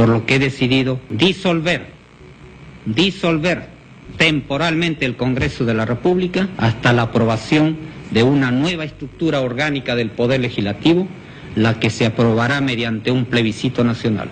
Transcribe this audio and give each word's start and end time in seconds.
por 0.00 0.08
lo 0.08 0.24
que 0.24 0.36
he 0.36 0.38
decidido 0.38 0.98
disolver, 1.10 1.88
disolver 2.86 3.68
temporalmente 4.16 5.04
el 5.04 5.14
Congreso 5.14 5.66
de 5.66 5.74
la 5.74 5.84
República 5.84 6.48
hasta 6.56 6.94
la 6.94 7.02
aprobación 7.02 7.76
de 8.10 8.22
una 8.22 8.50
nueva 8.50 8.84
estructura 8.84 9.42
orgánica 9.42 9.94
del 9.96 10.08
Poder 10.08 10.40
Legislativo, 10.40 11.06
la 11.54 11.78
que 11.78 11.90
se 11.90 12.06
aprobará 12.06 12.62
mediante 12.62 13.10
un 13.10 13.26
plebiscito 13.26 13.84
nacional. 13.84 14.30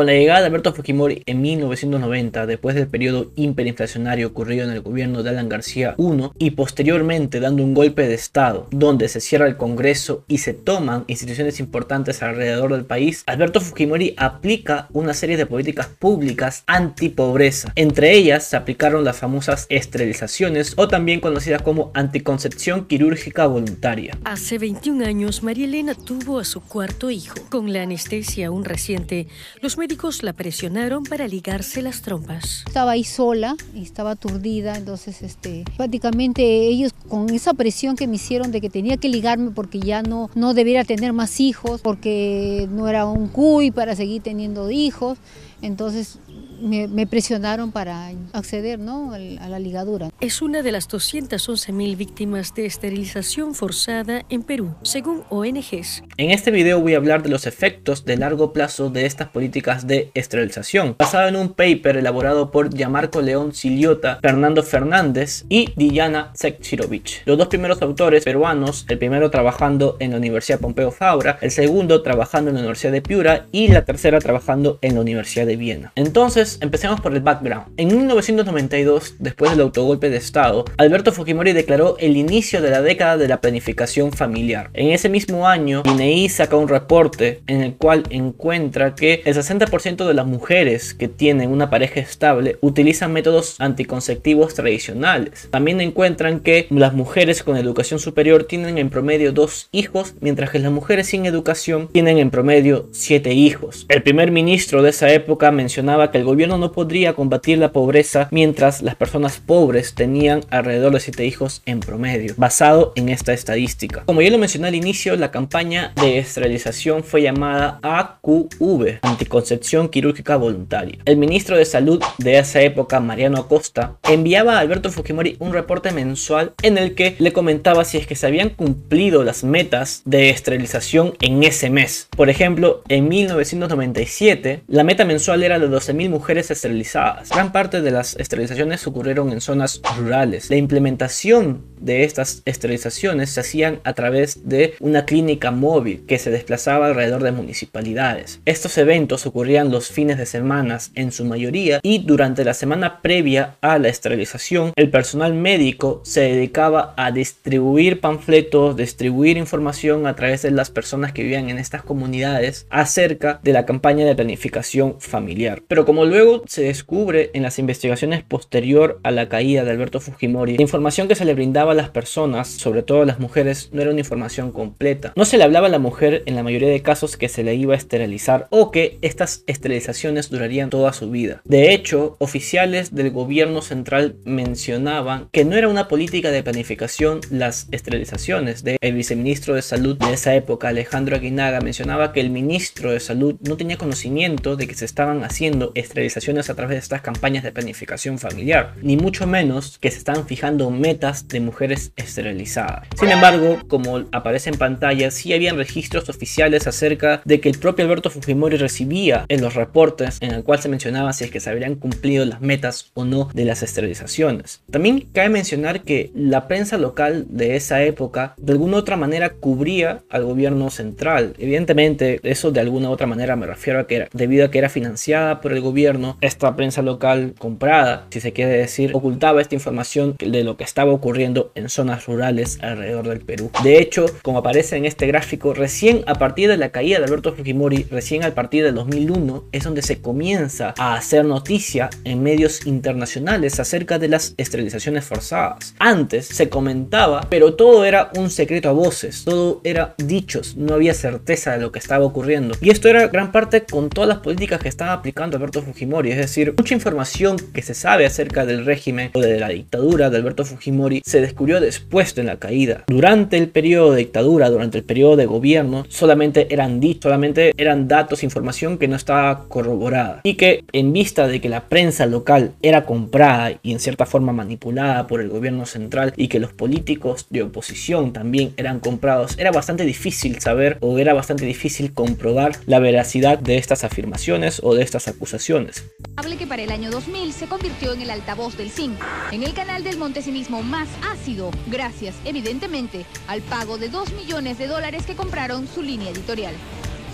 Con 0.00 0.06
la 0.06 0.14
llegada 0.14 0.40
de 0.40 0.46
Alberto 0.46 0.72
Fujimori 0.72 1.22
en 1.26 1.42
1990, 1.42 2.46
después 2.46 2.74
del 2.74 2.88
periodo 2.88 3.32
hiperinflacionario 3.36 4.28
ocurrido 4.28 4.64
en 4.64 4.70
el 4.70 4.80
gobierno 4.80 5.22
de 5.22 5.28
Alan 5.28 5.50
García 5.50 5.94
I 5.98 6.30
y 6.38 6.52
posteriormente 6.52 7.38
dando 7.38 7.62
un 7.62 7.74
golpe 7.74 8.08
de 8.08 8.14
Estado, 8.14 8.66
donde 8.70 9.08
se 9.08 9.20
cierra 9.20 9.46
el 9.46 9.58
Congreso 9.58 10.24
y 10.26 10.38
se 10.38 10.54
toman 10.54 11.04
instituciones 11.06 11.60
importantes 11.60 12.22
alrededor 12.22 12.72
del 12.72 12.86
país, 12.86 13.24
Alberto 13.26 13.60
Fujimori 13.60 14.14
aplica 14.16 14.88
una 14.94 15.12
serie 15.12 15.36
de 15.36 15.44
políticas 15.44 15.88
públicas 15.88 16.64
antipobreza. 16.66 17.70
Entre 17.74 18.14
ellas 18.14 18.44
se 18.44 18.56
aplicaron 18.56 19.04
las 19.04 19.18
famosas 19.18 19.66
esterilizaciones 19.68 20.72
o 20.78 20.88
también 20.88 21.20
conocidas 21.20 21.60
como 21.60 21.90
anticoncepción 21.92 22.86
quirúrgica 22.86 23.46
voluntaria. 23.46 24.16
Hace 24.24 24.56
21 24.56 25.04
años, 25.04 25.42
María 25.42 25.66
Elena 25.66 25.94
tuvo 25.94 26.38
a 26.38 26.46
su 26.46 26.62
cuarto 26.62 27.10
hijo. 27.10 27.34
Con 27.50 27.74
la 27.74 27.82
anestesia 27.82 28.46
aún 28.46 28.64
reciente, 28.64 29.26
los 29.60 29.76
médicos 29.76 29.89
la 30.22 30.32
presionaron 30.32 31.02
para 31.02 31.26
ligarse 31.26 31.82
las 31.82 32.00
trompas. 32.00 32.62
Estaba 32.64 32.92
ahí 32.92 33.02
sola 33.02 33.56
y 33.74 33.82
estaba 33.82 34.12
aturdida, 34.12 34.76
entonces 34.76 35.20
este, 35.22 35.64
prácticamente 35.76 36.42
ellos 36.68 36.92
con 37.08 37.28
esa 37.30 37.54
presión 37.54 37.96
que 37.96 38.06
me 38.06 38.14
hicieron 38.14 38.52
de 38.52 38.60
que 38.60 38.70
tenía 38.70 38.98
que 38.98 39.08
ligarme 39.08 39.50
porque 39.50 39.80
ya 39.80 40.02
no, 40.02 40.30
no 40.36 40.54
debiera 40.54 40.84
tener 40.84 41.12
más 41.12 41.40
hijos, 41.40 41.80
porque 41.80 42.68
no 42.70 42.88
era 42.88 43.04
un 43.04 43.26
cuy 43.26 43.72
para 43.72 43.96
seguir 43.96 44.22
teniendo 44.22 44.70
hijos, 44.70 45.18
entonces 45.60 46.20
me, 46.60 47.06
presionaron 47.06 47.72
para 47.72 48.10
acceder 48.32 48.78
¿no? 48.78 49.12
a 49.12 49.18
la 49.18 49.58
ligadura. 49.58 50.10
Es 50.20 50.42
una 50.42 50.62
de 50.62 50.72
las 50.72 50.88
211.000 50.88 51.96
víctimas 51.96 52.54
de 52.54 52.66
esterilización 52.66 53.54
forzada 53.54 54.24
en 54.28 54.42
Perú, 54.42 54.74
según 54.82 55.22
ONGs. 55.28 56.02
En 56.16 56.30
este 56.30 56.50
video 56.50 56.80
voy 56.80 56.94
a 56.94 56.98
hablar 56.98 57.22
de 57.22 57.28
los 57.28 57.46
efectos 57.46 58.04
de 58.04 58.16
largo 58.16 58.52
plazo 58.52 58.90
de 58.90 59.06
estas 59.06 59.28
políticas 59.28 59.86
de 59.86 60.10
esterilización, 60.14 60.96
basado 60.98 61.28
en 61.28 61.36
un 61.36 61.54
paper 61.54 61.96
elaborado 61.96 62.50
por 62.50 62.74
Yamarco 62.74 63.22
León 63.22 63.54
Siliota, 63.54 64.18
Fernando 64.20 64.62
Fernández 64.62 65.44
y 65.48 65.72
Diana 65.76 66.30
Sekchirovich. 66.34 67.22
Los 67.24 67.38
dos 67.38 67.48
primeros 67.48 67.80
autores 67.82 68.24
peruanos, 68.24 68.84
el 68.88 68.98
primero 68.98 69.30
trabajando 69.30 69.96
en 70.00 70.12
la 70.12 70.16
Universidad 70.18 70.60
Pompeo 70.60 70.90
Fabra, 70.90 71.38
el 71.40 71.50
segundo 71.50 72.02
trabajando 72.02 72.50
en 72.50 72.56
la 72.56 72.60
Universidad 72.60 72.92
de 72.92 73.02
Piura 73.02 73.46
y 73.52 73.68
la 73.68 73.84
tercera 73.84 74.18
trabajando 74.18 74.78
en 74.82 74.94
la 74.94 75.00
Universidad 75.00 75.46
de 75.46 75.56
Viena. 75.56 75.92
Entonces, 75.94 76.49
empecemos 76.60 77.00
por 77.00 77.14
el 77.14 77.20
background. 77.20 77.66
En 77.76 77.88
1992, 77.88 79.16
después 79.18 79.50
del 79.50 79.60
autogolpe 79.60 80.10
de 80.10 80.16
Estado, 80.16 80.64
Alberto 80.76 81.12
Fujimori 81.12 81.52
declaró 81.52 81.96
el 81.98 82.16
inicio 82.16 82.60
de 82.62 82.70
la 82.70 82.82
década 82.82 83.16
de 83.16 83.28
la 83.28 83.40
planificación 83.40 84.12
familiar. 84.12 84.70
En 84.74 84.90
ese 84.90 85.08
mismo 85.08 85.46
año, 85.46 85.82
INEI 85.84 86.28
saca 86.28 86.56
un 86.56 86.68
reporte 86.68 87.42
en 87.46 87.62
el 87.62 87.74
cual 87.74 88.04
encuentra 88.10 88.94
que 88.94 89.22
el 89.24 89.34
60% 89.34 90.06
de 90.06 90.14
las 90.14 90.26
mujeres 90.26 90.94
que 90.94 91.08
tienen 91.08 91.50
una 91.50 91.70
pareja 91.70 92.00
estable 92.00 92.58
utilizan 92.60 93.12
métodos 93.12 93.56
anticonceptivos 93.60 94.54
tradicionales. 94.54 95.48
También 95.50 95.80
encuentran 95.80 96.40
que 96.40 96.66
las 96.70 96.94
mujeres 96.94 97.42
con 97.42 97.56
educación 97.56 98.00
superior 98.00 98.44
tienen 98.44 98.78
en 98.78 98.90
promedio 98.90 99.32
dos 99.32 99.68
hijos, 99.72 100.14
mientras 100.20 100.50
que 100.50 100.58
las 100.58 100.72
mujeres 100.72 101.08
sin 101.08 101.26
educación 101.26 101.88
tienen 101.92 102.18
en 102.18 102.30
promedio 102.30 102.88
siete 102.92 103.34
hijos. 103.34 103.86
El 103.88 104.02
primer 104.02 104.30
ministro 104.30 104.82
de 104.82 104.90
esa 104.90 105.12
época 105.12 105.50
mencionaba 105.50 106.10
que 106.10 106.18
el 106.18 106.24
gobierno 106.24 106.39
gobierno 106.40 106.56
no 106.56 106.72
podría 106.72 107.12
combatir 107.12 107.58
la 107.58 107.70
pobreza 107.70 108.28
mientras 108.30 108.80
las 108.80 108.94
personas 108.94 109.38
pobres 109.44 109.94
tenían 109.94 110.40
alrededor 110.48 110.94
de 110.94 111.00
7 111.00 111.26
hijos 111.26 111.60
en 111.66 111.80
promedio, 111.80 112.32
basado 112.38 112.94
en 112.96 113.10
esta 113.10 113.34
estadística. 113.34 114.04
Como 114.06 114.22
ya 114.22 114.30
lo 114.30 114.38
mencioné 114.38 114.68
al 114.68 114.74
inicio, 114.74 115.16
la 115.16 115.30
campaña 115.30 115.92
de 116.00 116.16
esterilización 116.16 117.04
fue 117.04 117.20
llamada 117.20 117.78
AQV, 117.82 119.00
Anticoncepción 119.02 119.90
Quirúrgica 119.90 120.36
Voluntaria. 120.36 121.00
El 121.04 121.18
ministro 121.18 121.58
de 121.58 121.66
Salud 121.66 122.02
de 122.16 122.38
esa 122.38 122.62
época, 122.62 123.00
Mariano 123.00 123.36
Acosta, 123.36 123.98
enviaba 124.08 124.56
a 124.56 124.60
Alberto 124.60 124.90
Fujimori 124.90 125.36
un 125.40 125.52
reporte 125.52 125.90
mensual 125.90 126.54
en 126.62 126.78
el 126.78 126.94
que 126.94 127.16
le 127.18 127.34
comentaba 127.34 127.84
si 127.84 127.98
es 127.98 128.06
que 128.06 128.16
se 128.16 128.26
habían 128.26 128.48
cumplido 128.48 129.24
las 129.24 129.44
metas 129.44 130.00
de 130.06 130.30
esterilización 130.30 131.12
en 131.20 131.42
ese 131.42 131.68
mes. 131.68 132.08
Por 132.16 132.30
ejemplo, 132.30 132.82
en 132.88 133.08
1997, 133.08 134.62
la 134.68 134.84
meta 134.84 135.04
mensual 135.04 135.42
era 135.42 135.58
de 135.58 135.68
12.000 135.68 136.08
mujeres 136.08 136.29
esterilizadas. 136.38 137.30
Gran 137.30 137.52
parte 137.52 137.82
de 137.82 137.90
las 137.90 138.16
esterilizaciones 138.16 138.86
ocurrieron 138.86 139.32
en 139.32 139.40
zonas 139.40 139.80
rurales. 139.96 140.50
La 140.50 140.56
implementación 140.56 141.64
de 141.80 142.04
estas 142.04 142.42
esterilizaciones 142.44 143.30
se 143.30 143.40
hacían 143.40 143.80
a 143.84 143.94
través 143.94 144.48
de 144.48 144.74
una 144.80 145.06
clínica 145.06 145.50
móvil 145.50 146.04
que 146.06 146.18
se 146.18 146.30
desplazaba 146.30 146.86
alrededor 146.86 147.22
de 147.22 147.32
municipalidades. 147.32 148.40
Estos 148.44 148.76
eventos 148.78 149.26
ocurrían 149.26 149.70
los 149.70 149.88
fines 149.88 150.18
de 150.18 150.26
semana 150.26 150.60
en 150.94 151.10
su 151.10 151.24
mayoría 151.24 151.80
y 151.82 151.98
durante 152.04 152.44
la 152.44 152.54
semana 152.54 153.00
previa 153.00 153.56
a 153.60 153.78
la 153.78 153.88
esterilización 153.88 154.72
el 154.76 154.90
personal 154.90 155.34
médico 155.34 156.02
se 156.04 156.20
dedicaba 156.20 156.94
a 156.96 157.10
distribuir 157.10 158.00
panfletos, 158.00 158.76
distribuir 158.76 159.36
información 159.36 160.06
a 160.06 160.14
través 160.14 160.42
de 160.42 160.50
las 160.50 160.70
personas 160.70 161.12
que 161.12 161.22
vivían 161.22 161.50
en 161.50 161.58
estas 161.58 161.82
comunidades 161.82 162.66
acerca 162.70 163.40
de 163.42 163.52
la 163.52 163.66
campaña 163.66 164.06
de 164.06 164.14
planificación 164.14 165.00
familiar. 165.00 165.62
Pero 165.66 165.84
como 165.84 166.04
luego 166.10 166.42
se 166.46 166.62
descubre 166.62 167.30
en 167.32 167.42
las 167.42 167.58
investigaciones 167.58 168.22
posterior 168.22 169.00
a 169.02 169.10
la 169.10 169.28
caída 169.28 169.64
de 169.64 169.70
Alberto 169.70 170.00
Fujimori, 170.00 170.56
la 170.56 170.62
información 170.62 171.08
que 171.08 171.14
se 171.14 171.24
le 171.24 171.34
brindaba 171.34 171.72
a 171.72 171.74
las 171.74 171.90
personas, 171.90 172.48
sobre 172.48 172.82
todo 172.82 173.02
a 173.02 173.06
las 173.06 173.20
mujeres, 173.20 173.70
no 173.72 173.80
era 173.80 173.90
una 173.90 174.00
información 174.00 174.52
completa. 174.52 175.12
No 175.16 175.24
se 175.24 175.38
le 175.38 175.44
hablaba 175.44 175.68
a 175.68 175.70
la 175.70 175.78
mujer 175.78 176.22
en 176.26 176.34
la 176.34 176.42
mayoría 176.42 176.68
de 176.68 176.82
casos 176.82 177.16
que 177.16 177.28
se 177.28 177.44
le 177.44 177.54
iba 177.54 177.74
a 177.74 177.76
esterilizar 177.76 178.48
o 178.50 178.70
que 178.70 178.98
estas 179.02 179.44
esterilizaciones 179.46 180.30
durarían 180.30 180.70
toda 180.70 180.92
su 180.92 181.10
vida. 181.10 181.40
De 181.44 181.72
hecho, 181.72 182.16
oficiales 182.18 182.94
del 182.94 183.10
gobierno 183.10 183.62
central 183.62 184.16
mencionaban 184.24 185.28
que 185.32 185.44
no 185.44 185.56
era 185.56 185.68
una 185.68 185.88
política 185.88 186.30
de 186.30 186.42
planificación 186.42 187.20
las 187.30 187.68
esterilizaciones. 187.70 188.64
De 188.64 188.76
el 188.80 188.94
viceministro 188.94 189.54
de 189.54 189.62
salud 189.62 189.96
de 189.96 190.12
esa 190.12 190.34
época, 190.34 190.68
Alejandro 190.68 191.16
Aguinaga, 191.16 191.60
mencionaba 191.60 192.12
que 192.12 192.20
el 192.20 192.30
ministro 192.30 192.92
de 192.92 193.00
salud 193.00 193.36
no 193.46 193.56
tenía 193.56 193.78
conocimiento 193.78 194.56
de 194.56 194.66
que 194.66 194.74
se 194.74 194.84
estaban 194.84 195.22
haciendo 195.22 195.72
esterilizaciones 195.74 195.99
a 196.48 196.54
través 196.54 196.76
de 196.76 196.78
estas 196.78 197.02
campañas 197.02 197.44
de 197.44 197.52
planificación 197.52 198.18
familiar, 198.18 198.74
ni 198.82 198.96
mucho 198.96 199.26
menos 199.26 199.78
que 199.78 199.90
se 199.90 199.98
estaban 199.98 200.26
fijando 200.26 200.70
metas 200.70 201.28
de 201.28 201.40
mujeres 201.40 201.92
esterilizadas. 201.96 202.86
Sin 202.98 203.10
embargo, 203.10 203.58
como 203.68 204.04
aparece 204.12 204.50
en 204.50 204.58
pantalla, 204.58 205.10
sí 205.10 205.32
habían 205.32 205.56
registros 205.56 206.08
oficiales 206.08 206.66
acerca 206.66 207.20
de 207.24 207.40
que 207.40 207.48
el 207.48 207.58
propio 207.58 207.84
Alberto 207.84 208.10
Fujimori 208.10 208.56
recibía 208.56 209.24
en 209.28 209.40
los 209.40 209.54
reportes 209.54 210.18
en 210.20 210.32
el 210.32 210.42
cual 210.42 210.60
se 210.60 210.68
mencionaba 210.68 211.12
si 211.12 211.24
es 211.24 211.30
que 211.30 211.40
se 211.40 211.50
habrían 211.50 211.74
cumplido 211.74 212.24
las 212.24 212.40
metas 212.40 212.90
o 212.94 213.04
no 213.04 213.28
de 213.34 213.44
las 213.44 213.62
esterilizaciones. 213.62 214.62
También 214.70 215.08
cabe 215.12 215.28
mencionar 215.28 215.82
que 215.82 216.10
la 216.14 216.48
prensa 216.48 216.78
local 216.78 217.26
de 217.28 217.56
esa 217.56 217.82
época 217.82 218.34
de 218.36 218.52
alguna 218.52 218.76
u 218.76 218.80
otra 218.80 218.96
manera 218.96 219.30
cubría 219.30 220.02
al 220.10 220.24
gobierno 220.24 220.70
central. 220.70 221.34
Evidentemente, 221.38 222.20
eso 222.22 222.50
de 222.50 222.60
alguna 222.60 222.88
u 222.90 222.92
otra 222.92 223.06
manera 223.06 223.36
me 223.36 223.46
refiero 223.46 223.80
a 223.80 223.86
que 223.86 223.96
era 223.96 224.08
debido 224.12 224.46
a 224.46 224.50
que 224.50 224.58
era 224.58 224.68
financiada 224.68 225.40
por 225.40 225.52
el 225.52 225.60
gobierno, 225.60 225.89
esta 226.20 226.56
prensa 226.56 226.82
local 226.82 227.34
comprada, 227.38 228.06
si 228.10 228.20
se 228.20 228.32
quiere 228.32 228.52
decir, 228.52 228.90
ocultaba 228.94 229.40
esta 229.40 229.54
información 229.54 230.16
de 230.18 230.44
lo 230.44 230.56
que 230.56 230.64
estaba 230.64 230.92
ocurriendo 230.92 231.52
en 231.54 231.68
zonas 231.68 232.06
rurales 232.06 232.58
alrededor 232.62 233.08
del 233.08 233.20
Perú. 233.20 233.50
De 233.62 233.78
hecho, 233.78 234.06
como 234.22 234.38
aparece 234.38 234.76
en 234.76 234.84
este 234.84 235.06
gráfico, 235.06 235.54
recién 235.54 236.02
a 236.06 236.14
partir 236.14 236.48
de 236.48 236.56
la 236.56 236.70
caída 236.70 236.98
de 236.98 237.04
Alberto 237.04 237.34
Fujimori, 237.34 237.84
recién 237.90 238.24
a 238.24 238.34
partir 238.34 238.64
del 238.64 238.74
2001, 238.74 239.44
es 239.52 239.64
donde 239.64 239.82
se 239.82 240.00
comienza 240.00 240.74
a 240.78 240.94
hacer 240.94 241.24
noticia 241.24 241.90
en 242.04 242.22
medios 242.22 242.66
internacionales 242.66 243.58
acerca 243.60 243.98
de 243.98 244.08
las 244.08 244.34
esterilizaciones 244.36 245.04
forzadas. 245.04 245.74
Antes 245.78 246.26
se 246.26 246.48
comentaba, 246.48 247.26
pero 247.28 247.54
todo 247.54 247.84
era 247.84 248.10
un 248.16 248.30
secreto 248.30 248.68
a 248.68 248.72
voces, 248.72 249.24
todo 249.24 249.60
era 249.64 249.94
dichos, 249.98 250.56
no 250.56 250.74
había 250.74 250.94
certeza 250.94 251.52
de 251.52 251.58
lo 251.58 251.72
que 251.72 251.78
estaba 251.78 252.04
ocurriendo. 252.04 252.54
Y 252.60 252.70
esto 252.70 252.88
era 252.88 253.08
gran 253.08 253.32
parte 253.32 253.64
con 253.64 253.88
todas 253.88 254.08
las 254.08 254.18
políticas 254.18 254.60
que 254.60 254.68
estaba 254.68 254.92
aplicando 254.92 255.36
Alberto 255.36 255.62
Fujimori, 255.62 255.79
es 255.80 256.16
decir, 256.16 256.54
mucha 256.58 256.74
información 256.74 257.36
que 257.54 257.62
se 257.62 257.72
sabe 257.72 258.04
acerca 258.04 258.44
del 258.44 258.66
régimen 258.66 259.10
o 259.14 259.20
de 259.20 259.40
la 259.40 259.48
dictadura 259.48 260.10
de 260.10 260.18
Alberto 260.18 260.44
Fujimori 260.44 261.00
se 261.04 261.22
descubrió 261.22 261.58
después 261.58 262.14
de 262.14 262.22
la 262.22 262.36
caída. 262.36 262.84
Durante 262.86 263.38
el 263.38 263.48
periodo 263.48 263.92
de 263.92 263.98
dictadura, 263.98 264.50
durante 264.50 264.76
el 264.76 264.84
periodo 264.84 265.16
de 265.16 265.24
gobierno, 265.24 265.86
solamente 265.88 266.48
eran 266.50 266.80
dichos, 266.80 267.04
solamente 267.04 267.52
eran 267.56 267.88
datos, 267.88 268.22
información 268.22 268.76
que 268.76 268.88
no, 268.88 268.96
estaba 268.96 269.48
corroborada 269.48 270.20
y 270.22 270.34
que 270.34 270.64
en 270.72 270.92
vista 270.92 271.26
de 271.26 271.40
que 271.40 271.48
la 271.48 271.68
prensa 271.68 272.04
local 272.04 272.52
era 272.60 272.84
comprada 272.84 273.52
y 273.62 273.72
en 273.72 273.80
cierta 273.80 274.04
forma 274.04 274.32
manipulada 274.32 275.06
por 275.06 275.22
el 275.22 275.30
gobierno 275.30 275.64
central 275.64 276.12
y 276.16 276.28
que 276.28 276.40
los 276.40 276.52
políticos 276.52 277.26
de 277.30 277.42
oposición 277.42 278.12
también 278.12 278.52
eran 278.58 278.80
comprados, 278.80 279.38
era 279.38 279.50
bastante 279.50 279.84
difícil 279.84 280.40
saber 280.40 280.76
o 280.80 280.98
era 280.98 281.14
bastante 281.14 281.46
difícil 281.46 281.94
comprobar 281.94 282.52
la 282.66 282.80
veracidad 282.80 283.38
de 283.38 283.56
estas 283.56 283.84
afirmaciones 283.84 284.60
o 284.62 284.74
de 284.74 284.82
estas 284.82 285.08
acusaciones. 285.08 285.69
Hable 286.16 286.36
que 286.36 286.46
para 286.46 286.62
el 286.62 286.70
año 286.70 286.90
2000 286.90 287.32
se 287.32 287.46
convirtió 287.46 287.92
en 287.92 288.02
el 288.02 288.10
altavoz 288.10 288.56
del 288.56 288.70
zinc, 288.70 288.98
en 289.30 289.42
el 289.42 289.54
canal 289.54 289.84
del 289.84 289.98
montesimismo 289.98 290.62
más 290.62 290.88
ácido, 291.10 291.50
gracias 291.66 292.14
evidentemente 292.24 293.06
al 293.26 293.42
pago 293.42 293.78
de 293.78 293.88
2 293.88 294.12
millones 294.12 294.58
de 294.58 294.66
dólares 294.66 295.06
que 295.06 295.16
compraron 295.16 295.66
su 295.66 295.82
línea 295.82 296.10
editorial. 296.10 296.54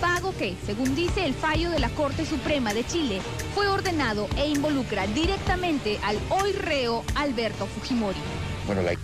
Pago 0.00 0.34
que, 0.36 0.54
según 0.66 0.94
dice 0.94 1.24
el 1.24 1.34
fallo 1.34 1.70
de 1.70 1.78
la 1.78 1.88
Corte 1.90 2.26
Suprema 2.26 2.74
de 2.74 2.84
Chile, 2.84 3.20
fue 3.54 3.66
ordenado 3.68 4.28
e 4.36 4.48
involucra 4.48 5.06
directamente 5.06 5.98
al 6.02 6.18
hoy 6.28 6.52
reo 6.52 7.02
Alberto 7.14 7.66
Fujimori. 7.66 8.18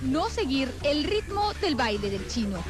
No 0.02 0.28
seguir 0.28 0.70
el 0.82 1.04
ritmo 1.04 1.52
del 1.60 1.76
baile 1.76 2.10
del 2.10 2.26
chino. 2.28 2.62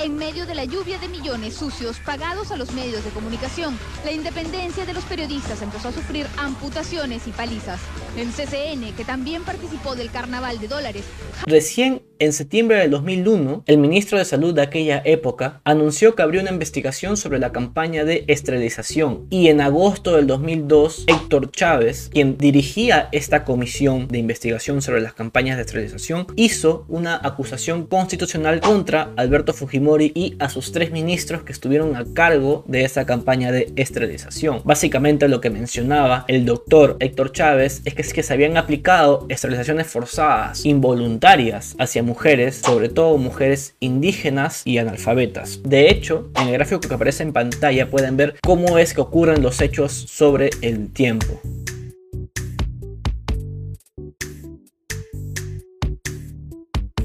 En 0.00 0.16
medio 0.16 0.46
de 0.46 0.54
la 0.54 0.64
lluvia 0.64 0.98
de 0.98 1.08
millones 1.08 1.54
sucios 1.54 1.98
pagados 1.98 2.52
a 2.52 2.56
los 2.56 2.72
medios 2.72 3.04
de 3.04 3.10
comunicación, 3.10 3.76
la 4.04 4.12
independencia 4.12 4.86
de 4.86 4.92
los 4.92 5.02
periodistas 5.04 5.60
empezó 5.60 5.88
a 5.88 5.92
sufrir 5.92 6.26
amputaciones 6.36 7.26
y 7.26 7.32
palizas. 7.32 7.80
El 8.16 8.28
CCN, 8.30 8.94
que 8.94 9.04
también 9.04 9.42
participó 9.42 9.96
del 9.96 10.12
carnaval 10.12 10.60
de 10.60 10.68
dólares. 10.68 11.04
Recién 11.46 12.02
en 12.20 12.32
septiembre 12.32 12.78
del 12.78 12.90
2001, 12.90 13.62
el 13.66 13.78
ministro 13.78 14.18
de 14.18 14.24
Salud 14.24 14.54
de 14.54 14.62
aquella 14.62 15.02
época 15.04 15.60
anunció 15.64 16.14
que 16.14 16.22
abrió 16.22 16.40
una 16.40 16.50
investigación 16.50 17.16
sobre 17.16 17.38
la 17.38 17.52
campaña 17.52 18.04
de 18.04 18.24
esterilización 18.26 19.26
y 19.30 19.48
en 19.48 19.60
agosto 19.60 20.16
del 20.16 20.26
2002, 20.26 21.04
Héctor 21.06 21.50
Chávez, 21.52 22.10
quien 22.12 22.36
dirigía 22.36 23.08
esta 23.12 23.44
comisión 23.44 24.08
de 24.08 24.18
investigación 24.18 24.82
sobre 24.82 25.00
las 25.00 25.12
campañas 25.12 25.56
de 25.56 25.62
esterilización, 25.62 26.26
hizo 26.34 26.84
una 26.88 27.20
acusación 27.22 27.86
constitucional 27.86 28.60
contra 28.60 29.12
Alberto 29.16 29.52
Fujimori 29.52 30.12
y 30.14 30.34
a 30.40 30.48
sus 30.48 30.72
tres 30.72 30.90
ministros 30.90 31.42
que 31.42 31.52
estuvieron 31.52 31.94
a 31.94 32.04
cargo 32.14 32.64
de 32.66 32.84
esa 32.84 33.06
campaña 33.06 33.52
de 33.52 33.72
esterilización. 33.76 34.62
Básicamente 34.64 35.28
lo 35.28 35.40
que 35.40 35.50
mencionaba 35.50 36.24
el 36.28 36.44
doctor 36.44 36.96
Héctor 37.00 37.32
Chávez 37.32 37.82
es 37.84 37.94
que, 37.94 38.02
es 38.02 38.12
que 38.12 38.22
se 38.22 38.32
habían 38.32 38.56
aplicado 38.56 39.26
esterilizaciones 39.28 39.86
forzadas, 39.86 40.64
involuntarias, 40.64 41.76
hacia 41.78 42.02
mujeres, 42.08 42.56
sobre 42.56 42.88
todo 42.88 43.16
mujeres 43.18 43.74
indígenas 43.78 44.62
y 44.64 44.78
analfabetas. 44.78 45.60
De 45.62 45.90
hecho, 45.90 46.30
en 46.34 46.48
el 46.48 46.54
gráfico 46.54 46.80
que 46.80 46.94
aparece 46.94 47.22
en 47.22 47.32
pantalla 47.32 47.90
pueden 47.90 48.16
ver 48.16 48.36
cómo 48.42 48.78
es 48.78 48.94
que 48.94 49.00
ocurren 49.00 49.42
los 49.42 49.60
hechos 49.60 49.92
sobre 49.92 50.50
el 50.62 50.92
tiempo. 50.92 51.40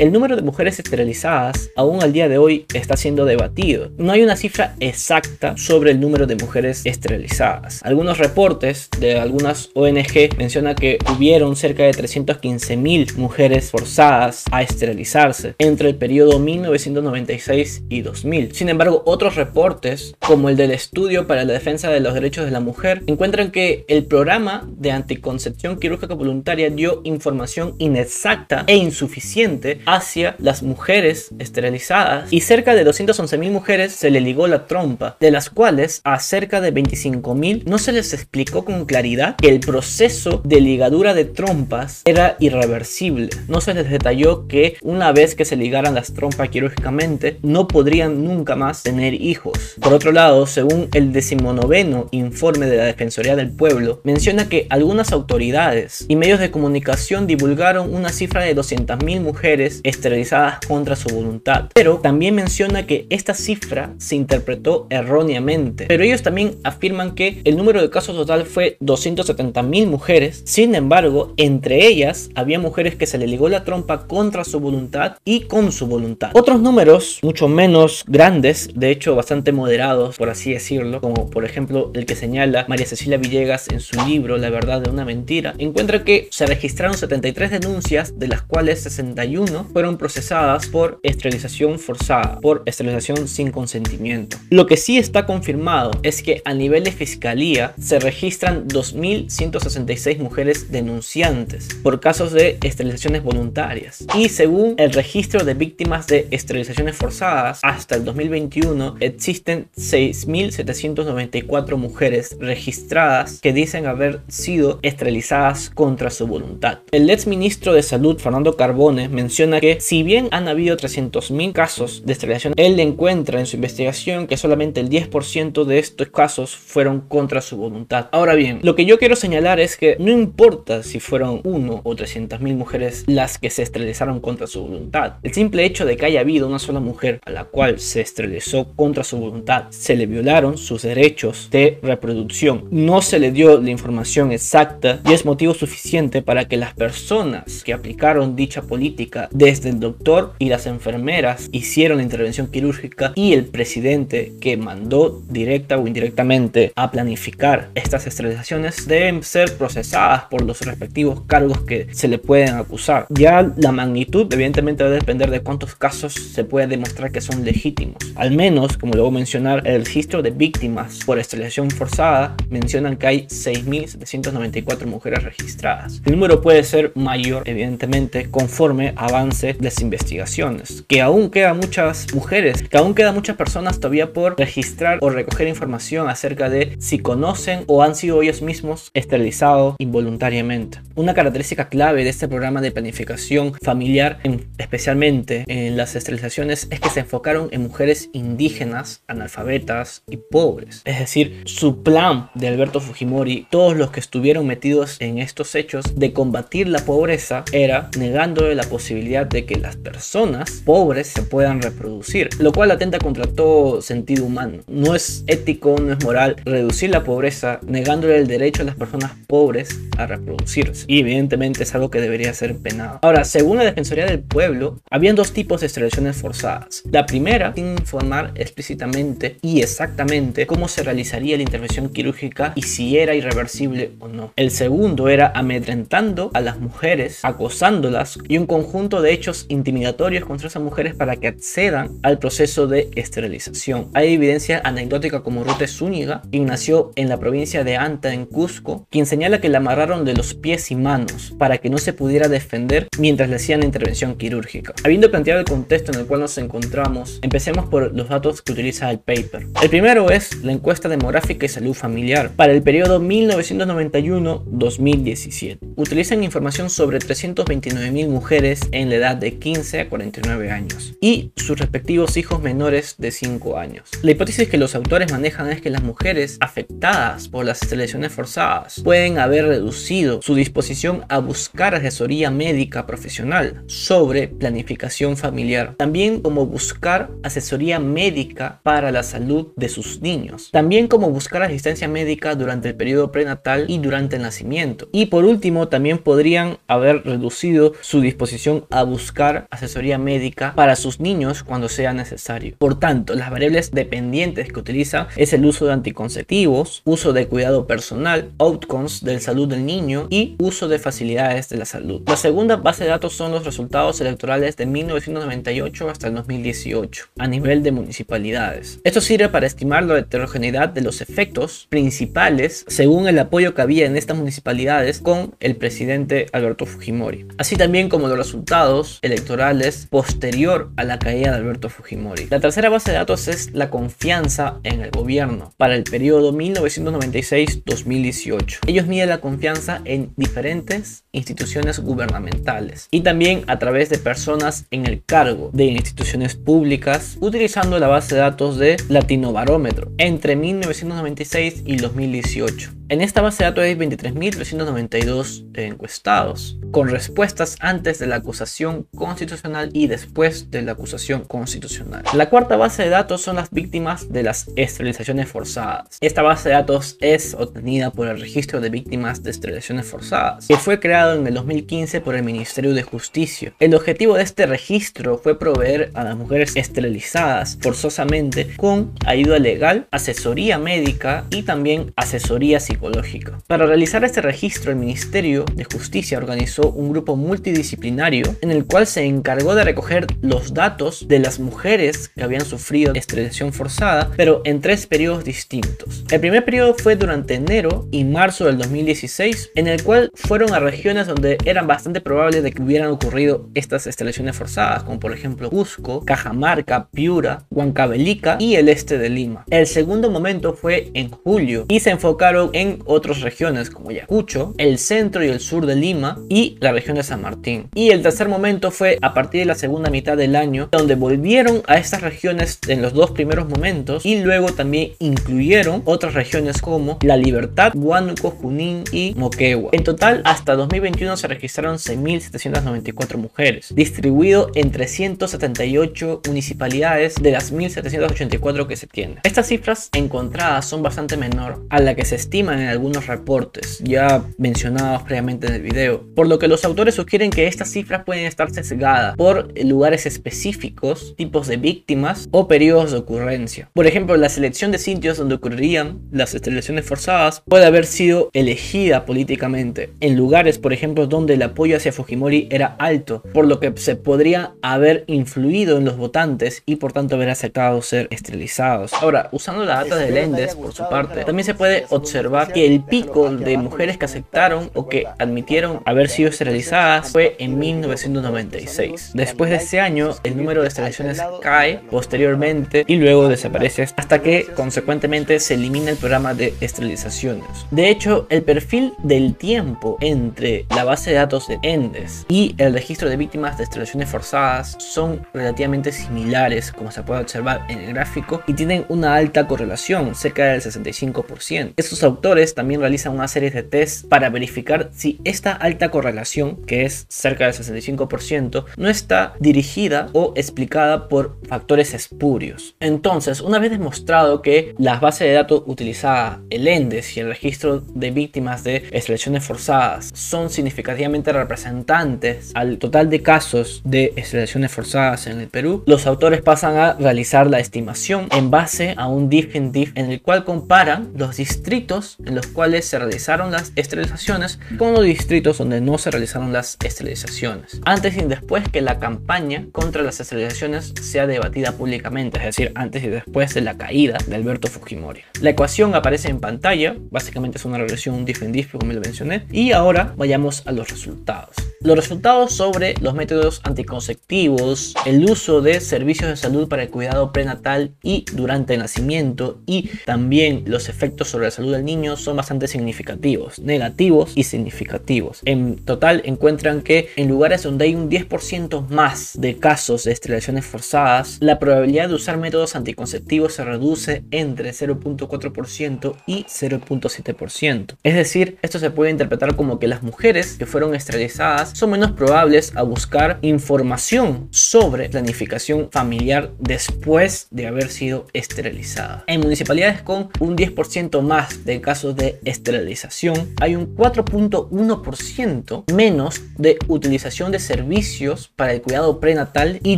El 0.04 0.12
número 0.12 0.36
de 0.36 0.42
mujeres 0.42 0.78
esterilizadas 0.80 1.72
aún 1.78 2.04
al 2.04 2.12
día 2.12 2.28
de 2.28 2.38
hoy 2.38 2.66
está 2.74 2.98
siendo 2.98 3.24
debatido. 3.24 3.90
No 3.98 4.12
hay 4.12 4.22
una 4.22 4.36
cifra 4.36 4.76
exacta 4.82 5.56
sobre 5.56 5.92
el 5.92 6.02
número 6.02 6.28
de 6.28 6.36
mujeres 6.36 6.82
esterilizadas. 6.84 7.82
Algunos 7.84 8.18
reportes 8.18 8.90
de 9.00 9.18
algunas 9.18 9.70
ONG 9.76 10.38
mencionan 10.38 10.76
que 10.76 10.98
hubieron 11.16 11.56
cerca 11.56 11.84
de 11.84 11.92
315.000 11.92 13.16
mujeres 13.16 13.72
forzadas 13.72 14.44
a 14.52 14.62
esterilizarse 14.62 15.56
entre 15.58 15.88
el 15.88 15.96
periodo 15.96 16.38
1996 16.38 17.84
y 17.88 18.02
2000. 18.02 18.56
Sin 18.56 18.68
embargo, 18.68 19.04
otros 19.06 19.38
reportes, 19.38 20.16
como 20.20 20.50
el 20.50 20.58
del 20.58 20.72
Estudio 20.72 21.28
para 21.28 21.46
la 21.46 21.54
Defensa 21.54 21.90
de 21.90 22.02
los 22.02 22.14
Derechos 22.14 22.44
de 22.44 22.52
la 22.52 22.60
Mujer, 22.60 23.04
encuentran 23.08 23.52
que 23.52 23.86
el 23.88 24.06
programa 24.06 24.68
de 24.70 24.92
anticoncepción 24.92 25.80
quirúrgica 25.80 26.14
voluntaria 26.14 26.70
dio 26.70 27.00
información 27.06 27.76
inexacta 27.80 28.66
e 28.68 28.76
insuficiente 28.76 29.80
hacia 29.94 30.36
las 30.40 30.63
mujeres 30.63 31.30
esterilizadas 31.38 32.34
y 32.34 32.42
cerca 32.42 32.74
de 32.74 32.86
211.000 32.86 33.51
mujeres 33.51 33.94
se 33.94 34.10
le 34.10 34.22
ligó 34.22 34.48
la 34.48 34.66
trompa, 34.66 35.18
de 35.19 35.30
las 35.30 35.51
cuales 35.51 36.01
a 36.04 36.19
cerca 36.19 36.62
de 36.62 36.74
25.000 36.74 37.63
no 37.66 37.78
se 37.78 37.92
les 37.92 38.13
explicó 38.13 38.66
con 38.66 38.86
claridad 38.86 39.36
que 39.36 39.50
el 39.50 39.60
proceso 39.60 40.42
de 40.44 40.62
ligadura 40.62 41.13
de 41.13 41.25
trompas 41.25 42.01
era 42.06 42.38
irreversible. 42.40 43.30
No 43.48 43.62
se 43.62 43.75
les 43.75 43.90
detalló 43.90 44.48
que 44.48 44.78
una 44.81 45.12
vez 45.12 45.36
que 45.36 45.45
se 45.45 45.56
ligaran 45.56 45.94
las 45.94 46.13
trompas 46.13 46.50
quirúrgicamente 46.50 47.38
no 47.44 47.68
podrían 47.68 48.24
nunca 48.25 48.56
más 48.56 48.81
tener 48.81 49.13
hijos. 49.13 49.75
Por 49.80 49.94
otro 49.94 50.12
lado, 50.12 50.48
según 50.48 50.90
el 50.94 51.13
decimonoveno 51.13 52.07
informe 52.12 52.66
de 52.66 52.78
la 52.78 52.86
Defensoría 52.86 53.36
del 53.36 53.51
Pueblo, 53.51 54.01
menciona 54.04 54.50
que 54.50 54.66
algunas 54.72 55.12
autoridades 55.12 56.06
y 56.07 56.16
medios 56.16 56.40
de 56.40 56.50
comunicación 56.50 57.28
divulgaron 57.28 57.94
una 57.94 58.10
cifra 58.10 58.44
de 58.44 58.56
200.000 58.56 59.22
mujeres 59.22 59.73
esterilizadas 59.84 60.60
contra 60.68 60.96
su 60.96 61.10
voluntad. 61.10 61.70
Pero 61.74 61.98
también 61.98 62.36
menciona 62.36 62.86
que 62.86 63.08
esta 63.10 63.34
cifra 63.34 63.94
se 63.98 64.16
interpretó 64.16 64.88
erróneamente. 64.90 65.86
Pero 65.88 66.04
ellos 66.04 66.24
también 66.24 66.58
afirman 66.64 67.16
que 67.16 67.42
el 67.44 67.58
número 67.58 67.81
de 67.81 67.90
casos 67.90 68.16
total 68.16 68.46
fue 68.46 68.78
270.000 68.81 69.88
mujeres. 69.88 70.44
Sin 70.46 70.75
embargo, 70.75 71.34
entre 71.38 71.86
ellas 71.88 72.30
había 72.36 72.60
mujeres 72.60 72.96
que 72.96 73.08
se 73.08 73.18
le 73.18 73.28
ligó 73.28 73.50
la 73.50 73.64
trompa 73.64 74.08
contra 74.08 74.44
su 74.44 74.60
voluntad 74.60 75.18
y 75.25 75.42
con 75.42 75.72
su 75.72 75.88
voluntad. 75.88 76.31
Otros 76.34 76.62
números, 76.62 77.19
mucho 77.22 77.48
menos 77.48 78.04
grandes, 78.08 78.69
de 78.76 78.92
hecho 78.92 79.16
bastante 79.16 79.52
moderados, 79.52 80.18
por 80.18 80.30
así 80.30 80.54
decirlo, 80.54 81.02
como 81.02 81.30
por 81.30 81.46
ejemplo 81.46 81.92
el 81.94 82.06
que 82.06 82.16
señala 82.16 82.66
María 82.68 82.86
Cecilia 82.86 83.18
Villegas 83.18 83.68
en 83.69 83.80
su 83.80 84.00
libro 84.06 84.38
La 84.38 84.50
verdad 84.50 84.81
de 84.81 84.90
una 84.90 85.06
mentira, 85.06 85.54
encuentra 85.58 86.04
que 86.04 86.28
se 86.31 86.46
registraron 86.46 86.98
73 86.98 87.52
denuncias, 87.52 88.19
de 88.19 88.28
las 88.28 88.42
cuales 88.42 88.81
61 88.81 89.62
fueron 89.71 89.98
procesadas 89.98 90.68
por 90.68 91.00
esterilización 91.04 91.80
forzada, 91.80 92.39
por 92.42 92.63
esterilización 92.65 93.27
sin 93.27 93.51
consentimiento. 93.51 94.38
Lo 94.50 94.65
que 94.65 94.77
sí 94.77 94.98
está 94.98 95.25
confirmado 95.25 95.92
es 96.04 96.21
que 96.21 96.42
a 96.45 96.54
nivel 96.54 96.83
de 96.83 96.92
fiscalía 96.92 97.74
se 97.80 98.00
registran 98.00 98.68
2.166 98.68 100.19
mujeres 100.19 100.71
denunciantes 100.71 101.69
por 101.81 102.00
casos 102.00 102.31
de 102.31 102.57
esterilizaciones 102.63 103.24
voluntarias. 103.24 104.06
Y 104.15 104.30
según 104.30 104.75
el 104.77 104.94
registro 104.94 105.44
de 105.44 105.54
víctimas 105.54 106.07
de 106.07 106.27
esterilizaciones 106.31 106.95
forzadas, 106.95 107.59
hasta 107.63 107.95
el 107.95 108.06
2021 108.06 108.98
existen 109.00 109.68
6.794 109.77 111.77
mujeres 111.77 112.38
registradas 112.39 113.39
que 113.42 113.54
dicen 113.54 113.86
haber 113.86 114.21
sido 114.27 114.80
esterilizadas 114.81 115.69
contra 115.69 116.09
su 116.09 116.27
voluntad. 116.27 116.80
El 116.92 117.09
ex 117.09 117.27
ministro 117.27 117.74
de 117.74 117.83
Salud, 117.83 118.19
Fernando 118.19 118.56
Carbone, 118.56 119.09
menciona 119.09 119.53
que 119.60 119.80
si 119.80 120.04
bien 120.04 120.28
han 120.32 120.48
habido 120.48 120.78
300.000 120.78 121.54
casos 121.54 122.06
de 122.06 122.14
esterilización, 122.14 122.54
él 122.58 122.80
encuentra 122.80 123.40
en 123.40 123.46
su 123.46 123.56
investigación 123.56 124.28
que 124.28 124.38
solamente 124.38 124.80
el 124.80 124.90
10% 124.90 125.66
de 125.66 125.80
estos 125.80 126.08
casos 126.10 126.56
fueron 126.56 127.02
contra 127.02 127.42
su 127.42 127.58
voluntad. 127.58 128.08
Ahora 128.12 128.36
bien, 128.36 128.60
lo 128.64 128.76
que 128.76 128.86
yo 128.86 129.00
quiero 129.00 129.16
señalar 129.16 129.60
es 129.60 129.78
que 129.78 129.95
no 130.00 130.12
importa 130.12 130.83
si 130.83 131.00
fueron 131.00 131.42
1 131.44 131.81
o 131.83 131.95
300.000 131.95 132.56
mujeres 132.56 133.04
las 133.07 133.38
que 133.38 133.50
se 133.50 133.64
esterilizaron 133.64 134.19
contra 134.19 134.48
su 134.48 134.62
voluntad. 134.62 135.14
El 135.24 135.33
simple 135.33 135.66
hecho 135.66 135.86
de 135.86 135.98
que 135.98 136.06
haya 136.06 136.22
habido 136.22 136.48
una 136.48 136.60
sola 136.60 136.80
mujer 136.80 137.19
a 137.26 137.31
la 137.31 137.45
cual 137.45 137.80
se 137.80 138.02
esterilizó 138.02 138.74
contra 138.76 139.04
su 139.04 139.18
voluntad, 139.18 139.66
se 139.69 139.95
le 139.95 140.06
violaron 140.06 140.57
sus 140.57 140.81
derechos 140.81 141.50
de 141.52 141.80
reproducción, 141.81 142.68
no 142.72 143.02
se 143.02 143.19
le 143.19 143.31
dio 143.31 143.60
la 143.60 143.69
información 143.69 144.31
exacta 144.31 145.02
y 145.07 145.14
es 145.14 145.26
motivo 145.26 145.54
suficiente 145.54 146.22
para 146.22 146.48
que 146.48 146.57
las 146.57 146.74
personas 146.74 147.64
que 147.64 147.74
aplicaron 147.74 148.36
dicha 148.36 148.62
política 148.62 149.30
desde 149.44 149.69
el 149.69 149.81
doctor 149.81 150.33
y 150.40 150.47
las 150.47 150.68
enfermeras 150.68 151.50
hicieron 151.52 151.97
la 151.97 152.04
intervención 152.04 152.47
quirúrgica 152.47 153.12
y 153.16 153.33
el 153.33 153.45
presidente 153.45 154.33
que 154.40 154.56
mandó 154.56 155.21
directa 155.30 155.78
o 155.78 155.85
indirectamente 155.85 156.71
a 156.76 156.92
planificar 156.92 157.69
estas 157.76 158.07
esterilizaciones 158.07 158.88
deben 158.88 159.21
ser 159.23 159.57
procesadas 159.57 160.23
por 160.26 160.44
los 160.44 160.62
respectivos 160.62 161.23
cargos 161.28 161.59
que 161.62 161.88
se 161.92 162.07
le 162.07 162.19
pueden 162.19 162.56
acusar. 162.56 163.06
Ya 163.09 163.52
la 163.57 163.71
magnitud 163.73 164.31
evidentemente 164.33 164.83
va 164.83 164.90
a 164.90 164.94
depender 164.94 165.30
de 165.30 165.42
cuántos 165.42 165.76
casos 165.76 166.14
se 166.14 166.45
puede 166.45 166.68
demostrar 166.68 167.12
que 167.12 167.19
son 167.19 167.44
legítimos. 167.44 167.97
Al 168.16 168.31
menos, 168.31 168.78
como 168.78 168.94
luego 168.94 169.12
mencionar, 169.12 169.68
el 169.68 169.83
registro 169.85 170.21
de 170.21 170.31
víctimas 170.31 171.00
por 171.06 171.19
esterilización 171.19 171.69
forzada 171.69 172.35
mencionan 172.50 172.95
que 172.95 173.07
hay 173.07 173.21
6.794 173.28 174.85
mujeres 174.85 175.23
registradas. 175.23 176.02
El 176.06 176.14
número 176.14 176.42
puede 176.42 176.64
ser 176.64 176.94
mayor 176.95 177.44
evidentemente 177.45 178.30
conforme 178.30 178.94
avance 178.95 179.32
de 179.42 179.57
las 179.59 179.81
investigaciones, 179.81 180.83
que 180.87 181.02
aún 181.02 181.30
quedan 181.30 181.57
muchas 181.57 182.13
mujeres, 182.13 182.63
que 182.63 182.78
aún 182.78 182.94
quedan 182.94 183.16
muchas 183.16 183.35
personas 183.35 183.80
todavía 183.80 184.13
por 184.13 184.37
registrar 184.37 184.99
o 185.02 185.09
recoger 185.09 185.47
información 185.47 186.09
acerca 186.09 186.49
de 186.49 186.75
si 186.80 186.99
conocen 186.99 187.63
o 187.68 187.83
han 187.83 187.95
sido 187.95 188.21
ellos 188.21 188.42
mismos 188.42 188.90
esterilizados 188.94 189.75
involuntariamente. 189.80 190.80
Una 190.95 191.13
característica 191.13 191.69
clave 191.69 192.04
de 192.04 192.09
este 192.09 192.28
programa 192.28 192.61
de 192.61 192.71
planificación 192.71 193.54
familiar, 193.61 194.19
especialmente 194.57 195.44
en 195.47 195.78
las 195.78 195.95
esterilizaciones, 195.95 196.68
es 196.69 196.80
que 196.80 196.90
se 196.90 197.02
enfocaron 197.02 197.49
en 197.52 197.63
mujeres 197.63 198.09
indígenas, 198.13 199.04
analfabetas 199.07 200.04
y 200.09 200.18
pobres. 200.18 200.81
Es 200.85 200.99
decir, 200.99 201.42
su 201.45 201.83
plan 201.83 202.30
de 202.35 202.47
Alberto 202.47 202.80
Fujimori, 202.80 203.47
todos 203.49 203.75
los 203.75 203.92
que 203.92 203.99
estuvieron 203.99 204.45
metidos 204.45 204.97
en 204.99 205.18
estos 205.18 205.56
hechos 205.56 205.95
de 205.95 206.13
combatir 206.13 206.68
la 206.68 206.80
pobreza, 206.80 207.44
era 207.52 207.90
negándole 207.97 208.56
la 208.56 208.63
posibilidad 208.63 209.22
de 209.30 209.45
que 209.45 209.56
las 209.57 209.75
personas 209.75 210.61
pobres 210.65 211.07
se 211.07 211.23
puedan 211.23 211.61
reproducir, 211.61 212.30
lo 212.39 212.51
cual 212.51 212.71
atenta 212.71 212.99
contra 212.99 213.25
todo 213.25 213.81
sentido 213.81 214.25
humano. 214.25 214.59
No 214.68 214.95
es 214.95 215.23
ético, 215.27 215.75
no 215.80 215.94
es 215.94 216.03
moral 216.03 216.35
reducir 216.45 216.89
la 216.89 217.03
pobreza 217.03 217.59
negándole 217.65 218.18
el 218.18 218.27
derecho 218.27 218.61
a 218.61 218.65
las 218.65 218.75
personas 218.75 219.11
pobres 219.27 219.80
a 219.97 220.06
reproducirse. 220.06 220.85
Y 220.87 220.99
evidentemente 220.99 221.63
es 221.63 221.75
algo 221.75 221.89
que 221.89 222.01
debería 222.01 222.33
ser 222.33 222.57
penado. 222.57 222.99
Ahora, 223.01 223.23
según 223.23 223.57
la 223.57 223.63
Defensoría 223.63 224.06
del 224.06 224.19
Pueblo, 224.19 224.80
habían 224.89 225.15
dos 225.15 225.33
tipos 225.33 225.61
de 225.61 225.68
esterilizaciones 225.68 226.18
forzadas. 226.18 226.83
La 226.92 227.06
primera, 227.06 227.53
sin 227.53 227.73
informar 227.73 228.31
explícitamente 228.35 229.37
y 229.42 229.61
exactamente 229.61 230.45
cómo 230.47 230.68
se 230.68 230.83
realizaría 230.83 231.37
la 231.37 231.44
intervención 231.44 231.89
quirúrgica 231.89 232.53
y 232.56 232.63
si 232.63 232.97
era 232.97 233.15
irreversible 233.15 233.92
o 233.99 234.07
no. 234.07 234.33
El 234.35 234.51
segundo 234.51 235.09
era 235.09 235.31
amedrentando 235.35 236.31
a 236.33 236.42
las 236.42 236.59
mujeres, 236.59 237.19
acosándolas 237.23 238.18
y 238.27 238.37
un 238.37 238.45
conjunto 238.45 239.01
de 239.01 239.13
hechos 239.14 239.46
intimidatorios 239.50 240.26
contra 240.26 240.48
esas 240.48 240.62
mujeres 240.62 240.96
para 240.96 241.16
que 241.16 241.28
accedan 241.28 241.98
al 242.04 242.20
proceso 242.20 242.68
de 242.68 242.90
esterilización. 242.96 243.90
Hay 243.94 244.14
evidencia 244.14 244.62
anecdótica 244.64 245.22
como 245.22 245.44
Ruth 245.44 245.68
Zúñiga, 245.68 246.22
quien 246.30 246.46
nació 246.46 246.92
en 246.96 247.10
la 247.10 247.20
provincia 247.20 247.64
de 247.64 247.78
Anta, 247.78 248.14
en 248.14 248.26
Cusco, 248.26 248.88
quien 248.90 249.06
señala 249.06 249.40
que 249.40 249.50
la 249.50 249.60
amarraron 249.60 250.06
de 250.06 250.14
los 250.14 250.34
pies 250.34 250.72
y 250.72 250.76
manos 250.76 251.34
para 251.38 251.60
que 251.60 251.70
no 251.70 251.78
se 251.78 251.94
pudiera 251.94 252.28
defender 252.28 252.88
mientras 252.98 253.30
le 253.30 253.36
hacían 253.36 253.62
la 253.62 253.66
intervención 253.66 254.18
quirúrgica. 254.18 254.74
Habiendo 254.84 255.12
planteado 255.12 255.40
el 255.40 255.46
contexto 255.46 255.92
en 255.92 256.00
el 256.00 256.06
cual 256.06 256.22
nos 256.22 256.38
encontramos, 256.38 257.20
empecemos 257.22 257.68
por 257.68 257.94
los 257.96 258.10
datos 258.10 258.42
que 258.42 258.52
utiliza 258.52 258.90
el 258.90 259.00
paper. 259.00 259.48
El 259.62 259.70
primero 259.70 260.10
es 260.10 260.44
la 260.44 260.52
encuesta 260.52 260.90
demográfica 260.90 261.46
y 261.46 261.50
salud 261.50 261.74
familiar 261.74 262.32
para 262.36 262.54
el 262.54 262.64
periodo 262.64 263.02
1991-2017. 263.02 265.60
Utilizan 265.76 266.24
información 266.24 266.70
sobre 266.70 267.00
329.000 267.00 268.08
mujeres 268.08 268.62
en 268.72 268.90
la 268.90 268.96
edad 268.96 269.03
de 269.04 269.38
15 269.38 269.81
a 269.81 269.90
49 269.90 270.50
años 270.50 270.94
y 271.02 271.31
sus 271.36 271.60
respectivos 271.60 272.16
hijos 272.16 272.42
menores 272.42 272.95
de 272.98 273.12
5 273.12 273.57
años. 273.57 273.90
La 274.02 274.12
hipótesis 274.12 274.48
que 274.48 274.57
los 274.57 274.76
autores 274.76 275.12
manejan 275.12 275.50
es 275.50 275.62
que 275.62 275.69
las 275.69 275.83
mujeres 275.83 276.38
afectadas 276.40 277.28
por 277.28 277.44
las 277.44 277.62
esterilizaciones 277.62 278.14
forzadas 278.14 278.81
pueden 278.81 279.19
haber 279.19 279.45
reducido 279.45 280.22
su 280.22 280.36
disposición 280.36 281.04
a 281.10 281.19
buscar 281.19 281.76
asesoría 281.76 282.31
médica 282.31 282.88
profesional 282.88 283.64
sobre 283.68 284.30
planificación 284.30 285.18
familiar, 285.18 285.76
también 285.78 286.22
como 286.22 286.45
buscar 286.45 287.12
asesoría 287.24 287.80
médica 287.80 288.62
para 288.64 288.92
la 288.92 289.04
salud 289.04 289.48
de 289.57 289.68
sus 289.68 290.02
niños, 290.02 290.50
también 290.52 290.88
como 290.88 291.10
buscar 291.10 291.44
asistencia 291.44 291.90
médica 291.90 292.36
durante 292.36 292.69
el 292.69 292.76
periodo 292.76 293.12
prenatal 293.12 293.66
y 293.68 293.80
durante 293.80 294.16
el 294.16 294.22
nacimiento. 294.22 294.88
Y 294.94 295.07
por 295.07 295.26
último, 295.26 295.68
también 295.68 295.98
podrían 295.98 296.57
haber 296.68 297.04
reducido 297.04 297.74
su 297.81 298.00
disposición 298.00 298.66
buscar 298.83 299.47
asesoría 299.49 299.97
médica 299.97 300.54
para 300.56 300.75
sus 300.75 300.99
niños 300.99 301.44
cuando 301.44 301.69
sea 301.69 301.94
necesario. 301.94 302.56
Por 302.57 302.80
tanto, 302.80 303.16
las 303.16 303.31
variables 303.31 303.71
dependientes 303.71 304.52
que 304.52 304.59
utiliza 304.59 305.07
es 305.16 305.33
el 305.33 305.45
uso 305.45 305.66
de 305.66 305.73
anticonceptivos, 305.73 306.81
uso 306.85 307.13
de 307.13 307.28
cuidado 307.28 307.68
personal, 307.68 308.31
outcomes 308.40 309.04
de 309.04 309.19
salud 309.19 309.47
del 309.47 309.66
niño 309.66 310.07
y 310.09 310.35
uso 310.40 310.68
de 310.68 310.80
facilidades 310.80 311.49
de 311.49 311.57
la 311.57 311.66
salud. 311.66 312.02
La 312.07 312.18
segunda 312.18 312.57
base 312.57 312.83
de 312.83 312.90
datos 312.90 313.13
son 313.13 313.31
los 313.31 313.45
resultados 313.45 313.99
electorales 314.02 314.56
de 314.57 314.66
1998 314.66 315.90
hasta 315.90 316.07
el 316.07 316.16
2018 316.16 317.06
a 317.18 317.28
nivel 317.28 317.63
de 317.63 317.71
municipalidades. 317.71 318.80
Esto 318.83 319.02
sirve 319.02 319.30
para 319.30 319.47
estimar 319.47 319.83
la 319.83 319.99
heterogeneidad 319.99 320.69
de 320.69 320.81
los 320.81 321.02
efectos 321.02 321.68
principales 321.69 322.66
según 322.68 323.07
el 323.07 323.19
apoyo 323.19 323.54
que 323.54 323.61
había 323.61 323.85
en 323.85 323.97
estas 323.97 324.18
municipalidades 324.18 324.99
con 324.99 325.35
el 325.40 325.56
presidente 325.56 326.28
Alberto 326.33 326.66
Fujimori, 326.66 327.28
así 327.37 327.56
también 327.56 327.90
como 327.90 328.07
los 328.07 328.18
resultados 328.18 328.72
electorales 329.01 329.87
posterior 329.89 330.71
a 330.77 330.83
la 330.83 330.99
caída 330.99 331.31
de 331.31 331.37
Alberto 331.37 331.69
Fujimori. 331.69 332.27
La 332.30 332.39
tercera 332.39 332.69
base 332.69 332.92
de 332.92 332.97
datos 332.97 333.27
es 333.27 333.51
la 333.53 333.69
confianza 333.69 334.59
en 334.63 334.81
el 334.81 334.92
gobierno 334.92 335.53
para 335.57 335.75
el 335.75 335.83
periodo 335.83 336.31
1996-2018. 336.33 338.59
Ellos 338.68 338.87
miden 338.87 339.09
la 339.09 339.19
confianza 339.19 339.81
en 339.85 340.13
diferentes 340.15 341.03
instituciones 341.14 341.80
gubernamentales 341.80 342.88
y 342.92 343.02
también 343.02 343.44
a 343.48 343.60
través 343.60 343.90
de 343.90 344.00
personas 344.00 344.66
en 344.72 344.86
el 344.86 345.04
cargo 345.06 345.52
de 345.54 345.66
instituciones 345.66 346.36
públicas 346.36 347.18
utilizando 347.22 347.80
la 347.80 347.88
base 347.88 348.16
de 348.16 348.22
datos 348.22 348.58
de 348.58 348.78
Latino 348.90 349.32
Barómetro 349.32 349.92
entre 349.98 350.36
1996 350.36 351.64
y 351.66 351.78
2018. 351.78 352.72
En 352.90 353.02
esta 353.02 353.22
base 353.22 353.44
de 353.44 353.50
datos 353.50 353.64
hay 353.64 353.76
23.392 353.76 355.46
encuestados, 355.56 356.60
con 356.72 356.90
respuestas 356.90 357.56
antes 357.60 357.98
de 357.98 358.08
la 358.08 358.18
acusación 358.18 358.88
constitucional 358.96 359.70
y 359.74 359.88
después 359.88 360.52
de 360.52 360.62
la 360.62 360.74
acusación 360.74 361.24
constitucional. 361.24 362.04
La 362.14 362.30
cuarta 362.30 362.58
base 362.58 362.84
de 362.84 362.90
datos 362.90 363.22
son 363.22 363.38
las 363.38 363.50
víctimas 363.52 364.12
de 364.12 364.24
las 364.24 364.48
esterilizaciones 364.58 365.30
forzadas. 365.30 365.98
Esta 366.02 366.22
base 366.22 366.50
de 366.50 366.56
datos 366.56 366.98
es 367.00 367.34
obtenida 367.34 367.90
por 367.90 368.08
el 368.10 368.20
Registro 368.20 368.60
de 368.60 368.70
Víctimas 368.70 369.24
de 369.24 369.32
Esterilizaciones 369.32 369.88
Forzadas, 369.88 370.48
que 370.48 370.58
fue 370.58 370.80
creado 371.04 371.19
en 371.19 371.28
el 371.28 371.33
2015 371.33 372.00
por 372.02 372.16
el 372.16 372.24
Ministerio 372.24 372.74
de 372.74 372.81
Justicia. 372.83 373.54
El 373.60 373.76
objetivo 373.76 374.16
de 374.16 374.24
este 374.24 374.45
registro 374.45 375.18
fue 375.18 375.38
proveer 375.38 375.92
a 375.95 376.04
las 376.04 376.16
mujeres 376.16 376.56
esterilizadas 376.56 377.57
forzosamente 377.62 378.56
con 378.56 378.94
ayuda 379.06 379.38
legal, 379.40 379.88
asesoría 379.92 380.57
médica 380.57 381.26
y 381.30 381.44
también 381.44 381.92
asesoría 381.98 382.60
psicológica 382.60 383.33
para 383.48 383.66
realizar 383.66 384.04
este 384.04 384.22
registro, 384.22 384.72
el 384.72 384.78
Ministerio 384.78 385.45
de 385.54 385.64
Justicia 385.64 386.18
organizó 386.18 386.69
un 386.69 386.92
grupo 386.92 387.16
multidisciplinario 387.16 388.36
en 388.42 388.52
el 388.52 388.66
cual 388.66 388.88
se 388.88 389.04
encargó 389.04 389.56
de 389.56 389.64
recoger 389.64 390.07
los 390.22 390.54
datos 390.54 391.07
de 391.07 391.19
las 391.19 391.40
mujeres 391.40 392.10
que 392.10 392.24
habían 392.24 392.45
sufrido 392.45 392.94
esterilización 392.94 393.54
forzada, 393.54 394.12
pero 394.16 394.42
en 394.45 394.62
tres 394.62 394.86
periodos 394.86 395.24
distintos. 395.24 396.04
El 396.12 396.19
primer 396.19 396.45
periodo 396.45 396.76
fue 396.76 396.95
durante 396.95 397.36
enero 397.36 397.88
y 397.92 398.04
marzo 398.04 398.45
del 398.45 398.57
2016, 398.57 399.52
en 399.56 399.68
el 399.68 399.83
cual 399.83 400.12
fueron 400.14 400.54
a 400.54 400.60
regiones 400.60 400.93
donde 400.94 401.38
eran 401.45 401.68
bastante 401.68 402.02
probables 402.02 402.44
de 402.44 402.52
que 402.52 402.62
hubieran 402.62 402.90
ocurrido 402.90 403.50
estas 403.56 403.88
esterilizaciones 403.88 404.35
forzadas, 404.35 404.83
como 404.83 405.00
por 405.00 405.12
ejemplo 405.12 405.50
Cusco, 405.50 406.06
Cajamarca, 406.06 406.88
Piura, 406.92 407.44
Huancavelica 407.50 408.38
y 408.40 408.56
el 408.56 408.69
este 408.69 408.97
de 408.97 409.09
Lima. 409.09 409.45
El 409.50 409.68
segundo 409.68 410.12
momento 410.12 410.54
fue 410.54 410.92
en 410.94 411.09
julio 411.09 411.66
y 411.68 411.80
se 411.80 411.90
enfocaron 411.90 412.52
en 412.54 412.80
otras 412.85 413.21
regiones 413.21 413.69
como 413.69 413.90
Ayacucho, 413.90 414.54
el 414.57 414.78
centro 414.78 415.23
y 415.23 415.30
el 415.30 415.40
sur 415.40 415.66
de 415.66 415.76
Lima 415.76 416.19
y 416.30 416.57
la 416.59 416.71
región 416.71 416.95
de 416.95 417.04
San 417.04 417.21
Martín. 417.21 417.69
Y 417.73 417.90
el 417.90 418.02
tercer 418.02 418.30
momento 418.30 418.71
fue 418.71 418.97
a 419.02 419.14
partir 419.14 419.42
de 419.42 419.45
la 419.45 419.56
segunda 419.56 419.90
mitad 419.90 420.16
del 420.16 420.35
año, 420.35 420.69
donde 420.71 420.95
volvieron 420.95 421.64
a 421.68 421.78
estas 421.78 422.02
regiones 422.02 422.59
en 422.68 422.81
los 422.81 422.94
dos 422.94 423.12
primeros 423.12 423.50
momentos 423.50 424.06
y 424.06 424.21
luego 424.21 424.50
también 424.54 424.92
incluyeron 425.00 425.81
otras 425.85 426.14
regiones 426.14 426.62
como 426.62 426.97
La 427.02 427.18
Libertad, 427.18 427.73
Huánuco, 427.76 428.31
Junín 428.31 428.83
y 428.92 429.14
Moquegua. 429.18 429.69
En 429.73 429.83
total, 429.83 430.21
hasta 430.26 430.56
2021 430.83 431.16
se 431.16 431.28
registraron 431.28 431.78
6.794 431.78 433.16
mujeres, 433.16 433.73
distribuido 433.73 434.52
en 434.54 434.69
378 434.69 436.21
municipalidades 436.28 437.16
de 437.16 437.31
las 437.31 437.54
1.784 437.54 438.68
que 438.68 438.75
se 438.75 438.87
tienen. 438.87 439.19
Estas 439.23 439.47
cifras 439.47 439.90
encontradas 439.94 440.66
son 440.66 440.83
bastante 440.83 441.16
menor 441.16 441.66
a 441.69 441.80
la 441.80 441.95
que 441.95 442.04
se 442.04 442.16
estima 442.16 442.61
en 442.61 442.68
algunos 442.68 443.07
reportes 443.07 443.80
ya 443.80 444.23
mencionados 444.37 445.04
previamente 445.04 445.47
en 445.47 445.54
el 445.54 445.61
video, 445.61 446.04
por 446.16 446.28
lo 446.28 446.37
que 446.37 446.49
los 446.49 446.66
autores 446.66 446.95
sugieren 446.95 447.30
que 447.30 447.47
estas 447.47 447.69
cifras 447.69 448.04
pueden 448.04 448.25
estar 448.25 448.52
sesgadas 448.52 449.16
por 449.16 449.57
lugares 449.63 450.06
específicos, 450.06 451.16
tipos 451.16 451.47
de 451.47 451.56
víctimas 451.56 452.28
o 452.31 452.49
periodos 452.49 452.92
de 452.92 452.97
ocurrencia. 452.97 453.69
Por 453.73 453.87
ejemplo, 453.87 454.18
la 454.18 454.28
selección 454.28 454.71
de 454.71 454.80
sitios 454.80 455.18
donde 455.18 455.35
ocurrirían 455.35 456.02
las 456.11 456.33
esterilizaciones 456.35 456.85
forzadas 456.85 457.42
puede 457.47 457.66
haber 457.66 457.85
sido 457.85 458.30
elegida 458.33 459.06
políticamente 459.06 459.94
en 460.02 460.18
lugares, 460.18 460.57
por 460.57 460.72
por 460.73 460.77
ejemplo, 460.80 461.06
donde 461.06 461.35
el 461.35 461.44
apoyo 461.44 461.77
hacia 461.77 461.92
Fujimori 461.92 462.47
era 462.49 462.75
alto, 462.80 463.21
por 463.31 463.45
lo 463.45 463.59
que 463.59 463.71
se 463.75 463.95
podría 463.95 464.53
haber 464.63 465.03
influido 465.06 465.77
en 465.77 465.85
los 465.85 465.97
votantes 465.97 466.63
y 466.65 466.77
por 466.77 466.94
tanto 466.94 467.13
haber 467.13 467.30
aceptado 467.30 467.80
ser 467.83 468.07
esterilizados. 468.09 468.92
Ahora, 468.94 469.30
usando 469.31 469.63
la 469.65 469.83
data 469.83 469.97
de 469.97 470.09
Lendes, 470.09 470.56
por 470.56 470.73
su 470.73 470.89
parte, 470.89 471.25
también 471.25 471.45
se 471.45 471.53
puede 471.53 471.85
observar 471.89 472.51
que 472.51 472.65
el 472.65 472.83
pico 472.83 473.30
de 473.30 473.56
mujeres 473.59 473.99
que 473.99 474.06
aceptaron 474.06 474.71
o 474.73 474.89
que 474.89 475.06
admitieron 475.19 475.81
haber 475.85 476.09
sido 476.09 476.30
esterilizadas 476.30 477.11
fue 477.11 477.35
en 477.37 477.59
1996. 477.59 479.11
Después 479.13 479.51
de 479.51 479.57
ese 479.57 479.80
año, 479.80 480.15
el 480.23 480.35
número 480.35 480.63
de 480.63 480.69
esterilizaciones 480.69 481.21
cae 481.44 481.81
posteriormente 481.92 482.83
y 482.87 482.95
luego 482.95 483.30
desaparece 483.30 483.83
hasta 483.95 484.23
que 484.23 484.47
consecuentemente 484.56 485.39
se 485.39 485.53
elimina 485.53 485.92
el 485.92 485.97
programa 485.97 486.33
de 486.33 486.56
esterilizaciones. 486.61 487.45
De 487.69 487.89
hecho, 487.89 488.25
el 488.31 488.42
perfil 488.42 488.94
del 489.03 489.35
tiempo 489.35 489.97
entre 490.01 490.63
la 490.70 490.84
base 490.84 491.12
de 491.12 491.18
datos 491.18 491.48
de 491.48 491.60
ENDES 491.62 492.26
y 492.28 492.56
el 492.58 492.74
registro 492.74 493.10
de 493.10 493.18
víctimas 493.18 493.58
de 493.58 493.64
esterilizaciones 493.64 494.10
forzadas 494.10 494.76
son 494.80 495.26
relativamente 495.34 495.92
similares, 495.92 496.72
como 496.72 496.92
se 496.92 497.04
puede 497.04 497.22
observar 497.22 497.66
en 497.70 497.80
el 497.80 497.94
gráfico, 497.94 498.42
y 498.48 498.54
tienen 498.54 498.86
una 498.90 499.16
alta 499.16 499.48
correlación, 499.48 500.16
cerca 500.16 500.46
del 500.46 500.62
65%. 500.62 501.74
Estos 501.78 502.04
autores 502.04 502.56
también 502.56 502.82
realizan 502.82 503.14
una 503.14 503.28
serie 503.28 503.52
de 503.52 503.64
tests 503.64 504.06
para 504.08 504.30
verificar 504.30 504.90
si 504.94 505.20
esta 505.24 505.54
alta 505.54 505.90
correlación, 505.90 506.58
que 506.66 506.86
es 506.86 507.06
cerca 507.10 507.46
del 507.46 507.54
65%, 507.54 508.66
no 508.78 508.90
está 508.90 509.34
dirigida 509.40 510.10
o 510.14 510.34
explicada 510.36 511.08
por 511.08 511.38
factores 511.48 511.94
espurios. 511.94 512.76
Entonces, 512.80 513.41
una 513.41 513.60
vez 513.60 513.72
demostrado 513.72 514.41
que 514.41 514.76
las 514.78 515.02
bases 515.02 515.28
de 515.28 515.34
datos 515.34 515.63
utilizadas, 515.65 516.39
el 516.50 516.67
ENDES 516.67 517.17
y 517.17 517.20
el 517.22 517.28
registro 517.28 517.80
de 517.80 518.12
víctimas 518.12 518.63
de 518.63 518.78
extracciones 518.91 519.43
forzadas 519.43 520.12
son 520.13 520.42
significativamente 520.50 521.32
representantes 521.32 522.52
al 522.54 522.78
total 522.78 523.10
de 523.10 523.21
casos 523.21 523.82
de 523.84 524.13
extracciones 524.15 524.71
forzadas 524.71 525.28
en 525.28 525.39
el 525.39 525.47
Perú, 525.47 525.84
los 525.86 526.06
autores 526.08 526.41
pasan 526.41 526.78
a 526.78 526.93
realizar 526.93 527.47
la 527.47 527.60
estimación 527.60 528.28
en 528.32 528.52
base 528.52 528.95
a 528.97 529.08
un 529.08 529.30
diff 529.30 529.56
in 529.56 529.71
diff 529.71 529.91
en 529.95 530.12
el 530.12 530.21
cual 530.21 530.43
comparan 530.43 531.12
los 531.15 531.38
distritos 531.38 532.17
en 532.26 532.36
los 532.36 532.47
cuales 532.47 532.86
se 532.86 533.00
realizaron 533.00 533.52
las 533.52 533.71
esterilizaciones 533.76 534.60
con 534.78 534.93
los 534.93 535.04
distritos 535.04 535.58
donde 535.58 535.82
no 535.82 535.97
se 535.97 536.12
realizaron 536.12 536.54
las 536.54 536.78
esterilizaciones. 536.84 537.82
Antes 537.86 538.17
y 538.17 538.21
después 538.21 538.67
que 538.69 538.82
la 538.82 539.00
campaña 539.00 539.65
contra 539.71 540.04
las 540.04 540.19
esterilizaciones 540.19 540.93
sea 541.02 541.28
debatida 541.28 541.73
públicamente, 541.73 542.38
es 542.39 542.45
decir, 542.45 542.71
antes 542.76 543.04
y 543.04 543.08
después 543.08 543.54
de 543.54 543.62
la 543.62 543.78
caída 543.78 544.17
de 544.26 544.36
Alberto 544.36 544.67
Fujimori. 544.67 545.21
La 545.41 545.52
ecuación 545.52 545.95
aparece 545.95 546.30
en 546.30 546.39
pantalla, 546.39 546.95
básicamente 547.12 547.58
es 547.58 547.65
una 547.65 547.78
regresión 547.78 548.26
diff 548.26 548.41
in 548.41 548.52
diff 548.52 548.71
como 548.71 548.91
lo 548.91 549.02
mencioné, 549.02 549.45
y 549.52 549.71
ahora 549.71 550.13
vayamos 550.34 550.65
a 550.65 550.71
los 550.71 550.89
resultados. 550.89 551.56
Los 551.82 551.97
resultados 551.97 552.54
sobre 552.54 552.95
los 553.02 553.13
métodos 553.13 553.60
anticonceptivos, 553.65 554.95
el 555.06 555.25
uso 555.25 555.62
de 555.62 555.82
servicios 555.82 556.30
de 556.30 556.38
salud 556.38 556.69
para 556.69 556.84
el 556.84 556.89
cuidado 556.89 557.34
prenatal 557.34 557.91
y 558.02 558.23
durante 558.32 558.73
el 558.73 558.80
nacimiento 558.80 559.60
y 559.65 559.89
también 560.06 560.63
los 560.65 560.88
efectos 560.88 561.28
sobre 561.28 561.47
la 561.47 561.52
salud 561.52 561.73
del 561.73 561.84
niño 561.84 562.15
son 562.15 562.38
bastante 562.38 562.69
significativos, 562.69 563.60
negativos 563.60 564.32
y 564.34 564.43
significativos. 564.43 565.41
En 565.43 565.75
total 565.75 566.21
encuentran 566.23 566.82
que 566.82 567.10
en 567.17 567.28
lugares 567.28 567.63
donde 567.63 567.84
hay 567.84 567.95
un 567.95 568.10
10% 568.10 568.88
más 568.88 569.34
de 569.38 569.58
casos 569.58 570.06
de 570.06 570.13
esterilizaciones 570.13 570.65
forzadas, 570.65 571.38
la 571.41 571.60
probabilidad 571.60 572.08
de 572.08 572.15
usar 572.15 572.38
métodos 572.38 572.78
anticonceptivos 572.78 573.56
se 573.56 573.65
reduce 573.65 574.23
entre 574.32 574.71
0.4% 574.71 576.15
y 576.25 576.45
0.7%. 576.45 577.97
Es 578.04 578.15
decir, 578.15 578.58
esto 578.62 578.80
se 578.80 578.89
puede 578.89 579.12
interpretar 579.12 579.58
como 579.58 579.80
que 579.80 579.89
las 579.89 580.02
mujeres 580.02 580.22
que 580.23 580.65
fueron 580.65 580.95
esterilizadas 580.95 581.71
son 581.77 581.89
menos 581.89 582.12
probables 582.12 582.71
a 582.77 582.84
buscar 582.84 583.39
información 583.41 584.47
sobre 584.51 585.10
planificación 585.10 585.89
familiar 585.91 586.53
después 586.60 587.47
de 587.51 587.67
haber 587.67 587.89
sido 587.89 588.27
esterilizada. 588.32 589.25
En 589.27 589.41
municipalidades 589.41 590.01
con 590.01 590.30
un 590.39 590.56
10% 590.56 591.21
más 591.21 591.65
de 591.65 591.82
casos 591.82 592.15
de 592.15 592.39
esterilización, 592.45 593.49
hay 593.60 593.75
un 593.75 593.97
4.1% 593.97 595.91
menos 595.93 596.41
de 596.58 596.80
utilización 596.88 597.51
de 597.51 597.60
servicios 597.60 598.49
para 598.56 598.71
el 598.71 598.82
cuidado 598.82 599.19
prenatal 599.19 599.82
y 599.84 599.97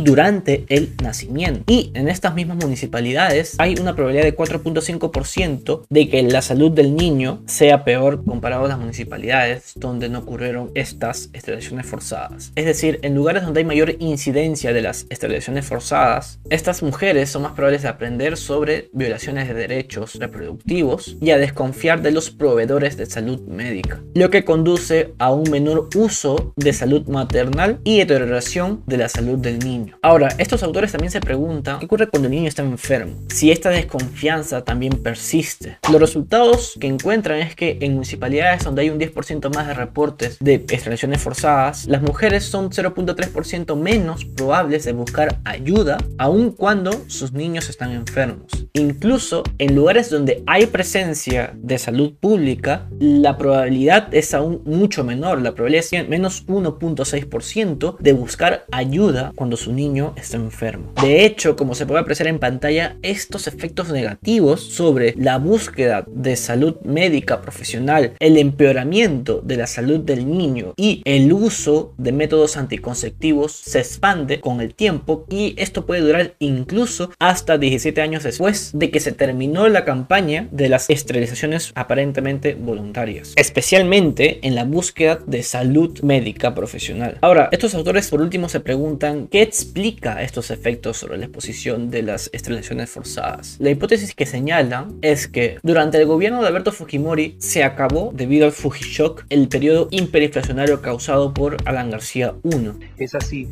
durante 0.00 0.64
el 0.68 0.96
nacimiento. 1.00 1.62
Y 1.72 1.92
en 1.94 2.08
estas 2.08 2.34
mismas 2.34 2.56
municipalidades 2.56 3.54
hay 3.58 3.76
una 3.80 3.94
probabilidad 3.94 4.24
de 4.24 4.36
4.5% 4.36 5.86
de 5.88 6.08
que 6.08 6.24
la 6.24 6.42
salud 6.42 6.72
del 6.72 6.96
niño 6.96 7.44
sea 7.46 7.84
peor 7.84 8.24
comparado 8.24 8.64
a 8.64 8.68
las 8.68 8.78
municipalidades 8.80 9.70
donde 9.76 10.08
no 10.08 10.15
ocurrieron 10.16 10.70
estas 10.74 11.30
esterilizaciones 11.32 11.86
forzadas. 11.86 12.52
Es 12.54 12.64
decir, 12.64 12.98
en 13.02 13.14
lugares 13.14 13.44
donde 13.44 13.60
hay 13.60 13.66
mayor 13.66 13.94
incidencia 13.98 14.72
de 14.72 14.82
las 14.82 15.06
esterilizaciones 15.10 15.66
forzadas, 15.66 16.40
estas 16.50 16.82
mujeres 16.82 17.30
son 17.30 17.42
más 17.42 17.52
probables 17.52 17.82
de 17.82 17.88
aprender 17.88 18.36
sobre 18.36 18.90
violaciones 18.92 19.48
de 19.48 19.54
derechos 19.54 20.14
reproductivos 20.16 21.16
y 21.20 21.30
a 21.30 21.38
desconfiar 21.38 22.02
de 22.02 22.10
los 22.10 22.30
proveedores 22.30 22.96
de 22.96 23.06
salud 23.06 23.40
médica, 23.42 24.02
lo 24.14 24.30
que 24.30 24.44
conduce 24.44 25.14
a 25.18 25.32
un 25.32 25.50
menor 25.50 25.88
uso 25.94 26.52
de 26.56 26.72
salud 26.72 27.06
maternal 27.08 27.80
y 27.84 27.98
deterioración 27.98 28.82
de 28.86 28.96
la 28.96 29.08
salud 29.08 29.38
del 29.38 29.58
niño. 29.58 29.98
Ahora, 30.02 30.28
estos 30.38 30.62
autores 30.62 30.92
también 30.92 31.10
se 31.10 31.20
preguntan 31.20 31.78
qué 31.78 31.86
ocurre 31.86 32.08
cuando 32.08 32.26
el 32.28 32.34
niño 32.34 32.48
está 32.48 32.62
enfermo, 32.62 33.14
si 33.28 33.50
esta 33.50 33.70
desconfianza 33.70 34.64
también 34.64 34.92
persiste. 35.02 35.78
Los 35.90 36.00
resultados 36.00 36.76
que 36.80 36.86
encuentran 36.86 37.38
es 37.38 37.54
que 37.54 37.78
en 37.80 37.94
municipalidades 37.94 38.64
donde 38.64 38.82
hay 38.82 38.90
un 38.90 38.98
10% 38.98 39.54
más 39.54 39.66
de 39.66 39.74
reportes 39.74 40.05
de 40.14 40.54
esterilizaciones 40.54 41.22
forzadas, 41.22 41.86
las 41.86 42.02
mujeres 42.02 42.44
son 42.44 42.70
0.3% 42.70 43.76
menos 43.76 44.24
probables 44.24 44.84
de 44.84 44.92
buscar 44.92 45.40
ayuda 45.44 45.98
aun 46.18 46.52
cuando 46.52 46.92
sus 47.08 47.32
niños 47.32 47.68
están 47.68 47.92
enfermos. 47.92 48.65
Incluso 48.78 49.42
en 49.56 49.74
lugares 49.74 50.10
donde 50.10 50.42
hay 50.46 50.66
presencia 50.66 51.54
de 51.56 51.78
salud 51.78 52.12
pública, 52.12 52.86
la 53.00 53.38
probabilidad 53.38 54.14
es 54.14 54.34
aún 54.34 54.60
mucho 54.66 55.02
menor. 55.02 55.40
La 55.40 55.54
probabilidad 55.54 55.86
es 55.90 56.08
menos 56.10 56.46
1.6% 56.46 57.96
de 57.98 58.12
buscar 58.12 58.66
ayuda 58.70 59.32
cuando 59.34 59.56
su 59.56 59.72
niño 59.72 60.12
está 60.16 60.36
enfermo. 60.36 60.92
De 61.00 61.24
hecho, 61.24 61.56
como 61.56 61.74
se 61.74 61.86
puede 61.86 62.00
apreciar 62.00 62.28
en 62.28 62.38
pantalla, 62.38 62.98
estos 63.00 63.46
efectos 63.46 63.88
negativos 63.88 64.60
sobre 64.60 65.14
la 65.16 65.38
búsqueda 65.38 66.04
de 66.06 66.36
salud 66.36 66.76
médica 66.84 67.40
profesional, 67.40 68.12
el 68.18 68.36
empeoramiento 68.36 69.40
de 69.42 69.56
la 69.56 69.66
salud 69.66 70.00
del 70.00 70.28
niño 70.28 70.74
y 70.76 71.00
el 71.06 71.32
uso 71.32 71.94
de 71.96 72.12
métodos 72.12 72.58
anticonceptivos 72.58 73.52
se 73.52 73.78
expande 73.78 74.40
con 74.40 74.60
el 74.60 74.74
tiempo 74.74 75.24
y 75.30 75.54
esto 75.56 75.86
puede 75.86 76.02
durar 76.02 76.34
incluso 76.40 77.10
hasta 77.18 77.56
17 77.56 78.02
años 78.02 78.22
después 78.22 78.65
de 78.72 78.90
que 78.90 79.00
se 79.00 79.12
terminó 79.12 79.68
la 79.68 79.84
campaña 79.84 80.48
de 80.50 80.68
las 80.68 80.90
esterilizaciones 80.90 81.72
aparentemente 81.74 82.54
voluntarias, 82.54 83.32
especialmente 83.36 84.40
en 84.42 84.54
la 84.54 84.64
búsqueda 84.64 85.18
de 85.26 85.42
salud 85.42 86.00
médica 86.00 86.54
profesional. 86.54 87.18
Ahora, 87.20 87.48
estos 87.52 87.74
autores 87.74 88.08
por 88.08 88.20
último 88.20 88.48
se 88.48 88.60
preguntan 88.60 89.28
qué 89.28 89.42
explica 89.42 90.22
estos 90.22 90.50
efectos 90.50 90.96
sobre 90.96 91.18
la 91.18 91.26
exposición 91.26 91.90
de 91.90 92.02
las 92.02 92.30
esterilizaciones 92.32 92.90
forzadas. 92.90 93.56
La 93.58 93.70
hipótesis 93.70 94.14
que 94.14 94.26
señalan 94.26 94.98
es 95.02 95.28
que 95.28 95.58
durante 95.62 95.98
el 95.98 96.06
gobierno 96.06 96.42
de 96.42 96.48
Alberto 96.48 96.72
Fujimori 96.72 97.36
se 97.38 97.64
acabó 97.64 98.12
debido 98.14 98.46
al 98.46 98.52
Fujishock 98.52 99.24
el 99.30 99.48
periodo 99.48 99.88
hiperinflacionario 99.90 100.82
causado 100.82 101.32
por 101.32 101.56
Alan 101.64 101.90
García 101.90 102.34
I. 102.44 102.72
Es 102.98 103.14
así 103.14 103.48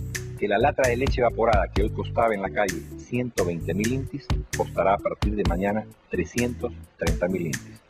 la 0.48 0.58
lata 0.58 0.88
de 0.88 0.96
leche 0.96 1.20
evaporada 1.20 1.68
que 1.72 1.82
hoy 1.82 1.90
costaba 1.90 2.34
en 2.34 2.42
la 2.42 2.50
calle 2.50 2.82
120 2.98 3.74
mil 3.74 3.92
intis 3.92 4.26
costará 4.56 4.94
a 4.94 4.98
partir 4.98 5.34
de 5.34 5.44
mañana 5.44 5.86
330 6.10 7.28
mil 7.28 7.46
intis. 7.46 7.80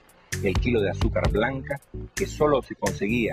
El 0.42 0.54
kilo 0.54 0.80
de 0.80 0.90
azúcar 0.90 1.30
blanca 1.30 1.80
que 2.14 2.26
solo 2.26 2.62
se 2.62 2.74
conseguía 2.74 3.32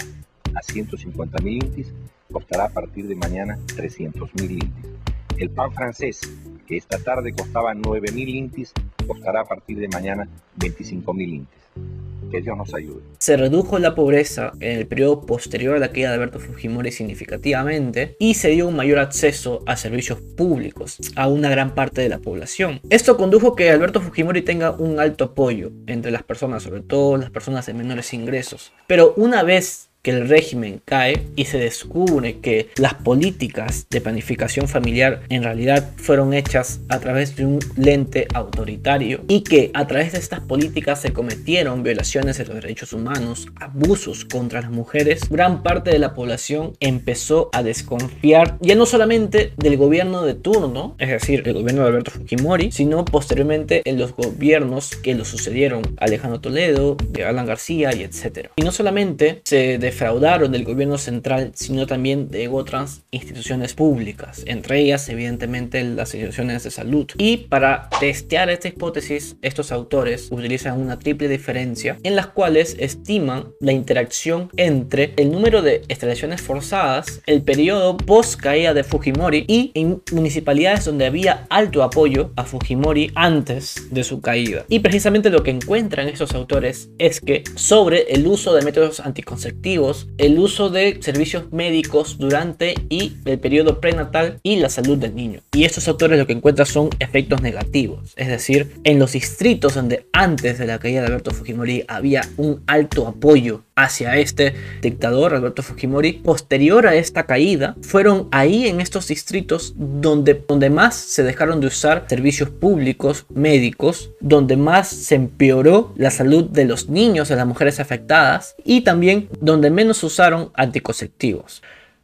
a 0.56 0.62
150 0.62 1.42
mil 1.42 1.64
intis 1.64 1.94
costará 2.32 2.66
a 2.66 2.70
partir 2.70 3.08
de 3.08 3.16
mañana 3.16 3.60
300 3.76 4.34
mil 4.36 4.52
intis. 4.52 4.92
El 5.38 5.50
pan 5.50 5.74
francés 5.74 6.22
que 6.66 6.78
esta 6.78 6.98
tarde 6.98 7.34
costaba 7.34 7.74
9 7.74 8.12
mil 8.14 8.30
intis 8.30 8.72
costará 9.06 9.42
a 9.42 9.46
partir 9.46 9.78
de 9.78 9.88
mañana 9.88 10.28
25 10.56 11.14
mil 11.14 11.34
intis. 11.34 12.11
Dios 12.40 12.58
nos 12.58 12.74
ayude. 12.74 13.02
Se 13.18 13.36
redujo 13.36 13.78
la 13.80 13.96
pobreza 13.96 14.54
en 14.60 14.78
el 14.78 14.88
periodo 14.88 15.26
posterior 15.26 15.76
a 15.76 15.80
la 15.80 15.92
caída 15.92 16.10
de 16.10 16.16
Alberto 16.16 16.40
Fujimori 16.40 16.92
significativamente 16.92 18.16
y 18.20 18.36
se 18.36 18.50
dio 18.50 18.68
un 18.68 18.76
mayor 18.76 19.00
acceso 19.00 19.64
a 19.66 19.76
servicios 19.76 20.20
públicos 20.38 20.98
a 21.16 21.28
una 21.28 21.50
gran 21.50 21.76
parte 21.76 22.02
de 22.02 22.10
la 22.10 22.20
población. 22.20 22.80
Esto 22.90 23.18
condujo 23.18 23.56
que 23.56 23.70
Alberto 23.70 24.02
Fujimori 24.02 24.42
tenga 24.42 24.72
un 24.72 25.00
alto 25.00 25.26
apoyo 25.26 25.72
entre 25.88 26.12
las 26.12 26.24
personas, 26.24 26.64
sobre 26.64 26.82
todo 26.82 27.18
las 27.18 27.30
personas 27.30 27.66
de 27.66 27.74
menores 27.74 28.14
ingresos. 28.14 28.72
Pero 28.88 29.14
una 29.18 29.44
vez 29.44 29.91
que 30.02 30.12
el 30.12 30.28
régimen 30.28 30.82
cae 30.84 31.28
y 31.36 31.46
se 31.46 31.60
descubre 31.60 32.40
que 32.40 32.70
las 32.76 32.96
políticas 32.96 33.88
de 33.90 34.02
planificación 34.02 34.68
familiar 34.68 35.22
en 35.30 35.44
realidad 35.44 35.92
fueron 35.98 36.34
hechas 36.34 36.82
a 36.90 37.00
través 37.00 37.36
de 37.36 37.46
un 37.46 37.60
lente 37.76 38.28
autoritario 38.34 39.24
y 39.28 39.42
que 39.42 39.72
a 39.74 39.88
través 39.88 40.14
de 40.14 40.20
estas 40.20 40.40
políticas 40.40 41.02
se 41.02 41.14
cometieron 41.14 41.84
violaciones 41.84 42.38
de 42.38 42.46
los 42.46 42.56
derechos 42.56 42.94
humanos, 42.94 43.48
abusos 43.56 44.26
contra 44.26 44.62
las 44.62 44.72
mujeres, 44.72 45.30
gran 45.30 45.64
parte 45.64 45.92
de 45.92 46.00
la 46.00 46.14
población 46.14 46.74
empezó 46.80 47.50
a 47.54 47.64
desconfiar 47.64 48.58
ya 48.60 48.76
no 48.76 48.86
solamente 48.86 49.54
del 49.58 49.78
gobierno 49.78 50.24
de 50.24 50.34
turno, 50.34 50.96
es 51.00 51.10
decir, 51.10 51.44
el 51.46 51.54
gobierno 51.54 51.84
de 51.84 51.90
Alberto 51.90 52.12
Fujimori, 52.12 52.72
sino 52.72 53.06
posteriormente 53.06 53.82
en 53.86 53.98
los 53.98 54.16
gobiernos 54.16 54.96
que 54.96 55.16
lo 55.16 55.26
sucedieron, 55.26 55.82
Alejandro 55.98 56.40
Toledo, 56.40 56.98
de 57.10 57.26
Alan 57.26 57.46
García 57.46 57.94
y 57.94 58.04
etc. 58.04 58.50
Y 58.56 58.64
no 58.64 58.72
solamente 58.72 59.42
se 59.44 59.78
defraudaron 59.92 60.54
del 60.54 60.64
gobierno 60.64 60.98
central, 60.98 61.52
sino 61.54 61.86
también 61.86 62.30
de 62.30 62.48
otras 62.48 63.04
instituciones 63.12 63.74
públicas, 63.74 64.42
entre 64.46 64.80
ellas 64.80 65.10
evidentemente 65.10 65.84
las 65.84 66.14
instituciones 66.14 66.64
de 66.64 66.72
salud. 66.72 67.08
Y 67.18 67.38
para 67.50 67.90
testear 68.00 68.50
esta 68.50 68.70
hipótesis, 68.70 69.36
estos 69.42 69.74
autores 69.74 70.30
utilizan 70.32 70.80
una 70.80 70.98
triple 70.98 71.28
diferencia 71.28 71.98
en 72.04 72.16
las 72.16 72.28
cuales 72.28 72.78
estiman 72.80 73.50
la 73.60 73.74
interacción 73.74 74.50
entre 74.56 75.14
el 75.18 75.30
número 75.30 75.62
de 75.62 75.84
extradiciones 75.90 76.42
forzadas, 76.42 77.22
el 77.26 77.42
periodo 77.42 77.98
post 77.98 78.40
caída 78.40 78.74
de 78.74 78.86
Fujimori 78.86 79.44
y 79.48 79.72
en 79.74 80.02
municipalidades 80.14 80.86
donde 80.86 81.06
había 81.06 81.48
alto 81.50 81.84
apoyo 81.84 82.32
a 82.38 82.46
Fujimori 82.46 83.12
antes 83.16 83.90
de 83.92 84.06
su 84.06 84.22
caída. 84.22 84.66
Y 84.70 84.80
precisamente 84.80 85.30
lo 85.30 85.44
que 85.44 85.52
encuentran 85.52 86.08
estos 86.08 86.34
autores 86.34 86.90
es 86.98 87.20
que 87.20 87.44
sobre 87.56 88.04
el 88.14 88.26
uso 88.26 88.54
de 88.54 88.64
métodos 88.64 89.02
anticonceptivos, 89.02 89.81
el 90.18 90.40
uso 90.40 90.70
de 90.70 91.00
servicios 91.02 91.52
médicos 91.52 92.18
durante 92.18 92.76
y 92.90 93.14
el 93.26 93.40
periodo 93.40 93.80
prenatal 93.80 94.40
y 94.44 94.58
la 94.58 94.70
salud 94.70 94.98
del 94.98 95.16
niño. 95.16 95.42
Y 95.54 95.66
estos 95.66 95.88
autores 95.88 96.20
lo 96.20 96.28
que 96.28 96.34
encuentran 96.34 96.68
son 96.68 96.90
efectos 97.00 97.42
negativos, 97.42 98.14
es 98.16 98.28
decir, 98.28 98.72
en 98.84 99.00
los 99.00 99.14
distritos 99.14 99.76
donde 99.76 100.08
antes 100.14 100.60
de 100.60 100.68
la 100.68 100.80
caída 100.80 101.02
de 101.02 101.08
Alberto 101.08 101.32
Fujimori 101.32 101.84
había 101.88 102.22
un 102.38 102.62
alto 102.68 103.08
apoyo 103.08 103.64
hacia 103.76 104.18
este 104.18 104.54
dictador, 104.82 105.34
Alberto 105.34 105.64
Fujimori, 105.64 106.14
posterior 106.14 106.86
a 106.86 106.96
esta 106.96 107.26
caída, 107.26 107.76
fueron 107.82 108.28
ahí 108.32 108.68
en 108.68 108.80
estos 108.82 109.08
distritos 109.08 109.74
donde, 109.76 110.44
donde 110.48 110.70
más 110.70 110.96
se 110.96 111.24
dejaron 111.24 111.60
de 111.60 111.68
usar 111.68 112.06
servicios 112.08 112.50
públicos 112.50 113.26
médicos, 113.34 114.12
donde 114.20 114.58
más 114.58 114.90
se 114.90 115.16
empeoró 115.16 115.94
la 115.96 116.12
salud 116.12 116.46
de 116.46 116.66
los 116.66 116.90
niños, 116.90 117.30
de 117.30 117.36
las 117.36 117.48
mujeres 117.48 117.80
afectadas 117.80 118.56
y 118.64 118.82
también 118.82 119.30
donde 119.40 119.71
menos 119.72 120.04
usaron 120.04 120.52
anticonceptivos. 120.56 121.62